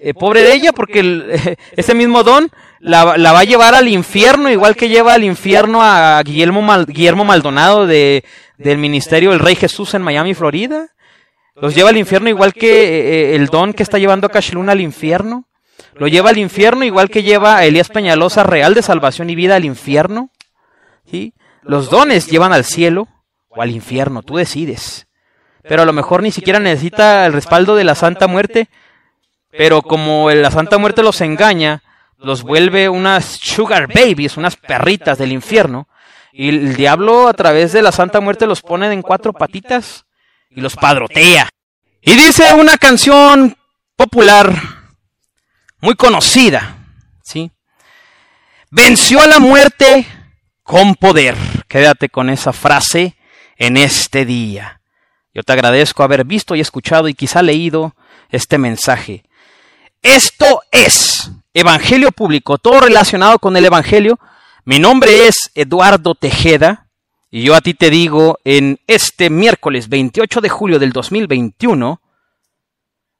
[0.00, 2.50] eh, pobre de ella, porque ese mismo don
[2.80, 7.86] la, va a llevar al infierno, igual que lleva al infierno a Guillermo, Guillermo Maldonado
[7.86, 8.24] de,
[8.56, 10.88] del Ministerio del Rey Jesús en Miami, Florida.
[11.54, 14.80] Los lleva al infierno igual que eh, el don que está llevando a Cacheluna al
[14.80, 15.48] infierno.
[15.94, 19.56] Lo lleva al infierno igual que lleva a Elías Peñalosa, Real de Salvación y Vida,
[19.56, 20.30] al infierno.
[21.10, 21.32] ¿sí?
[21.66, 23.08] Los dones llevan al cielo
[23.48, 25.06] o al infierno, tú decides.
[25.62, 28.68] Pero a lo mejor ni siquiera necesita el respaldo de la Santa Muerte.
[29.50, 31.82] Pero como la Santa Muerte los engaña,
[32.18, 35.88] los vuelve unas sugar babies, unas perritas del infierno.
[36.32, 40.04] Y el diablo a través de la Santa Muerte los pone en cuatro patitas
[40.50, 41.48] y los padrotea.
[42.02, 43.56] Y dice una canción
[43.96, 44.52] popular
[45.80, 46.76] muy conocida,
[47.22, 47.50] ¿sí?
[48.70, 50.06] Venció a la muerte
[50.62, 51.34] con poder.
[51.68, 53.16] Quédate con esa frase
[53.56, 54.80] en este día.
[55.34, 57.94] Yo te agradezco haber visto y escuchado y quizá leído
[58.30, 59.24] este mensaje.
[60.02, 64.18] Esto es Evangelio Público, todo relacionado con el Evangelio.
[64.64, 66.86] Mi nombre es Eduardo Tejeda
[67.30, 72.00] y yo a ti te digo en este miércoles 28 de julio del 2021,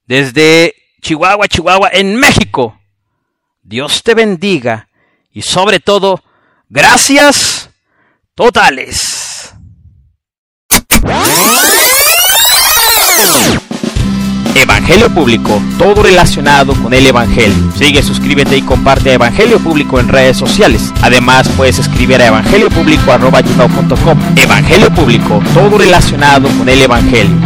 [0.06, 2.80] desde Chihuahua, Chihuahua, en México.
[3.62, 4.88] Dios te bendiga
[5.32, 6.22] y sobre todo,
[6.68, 7.65] gracias
[8.36, 9.54] totales.
[14.54, 17.72] Evangelio Público, todo relacionado con el Evangelio.
[17.76, 20.92] Sigue, suscríbete y comparte Evangelio Público en redes sociales.
[21.02, 24.36] Además, puedes escribir a evangeliopúblico.com.
[24.36, 27.36] Evangelio Público, todo relacionado con el Evangelio.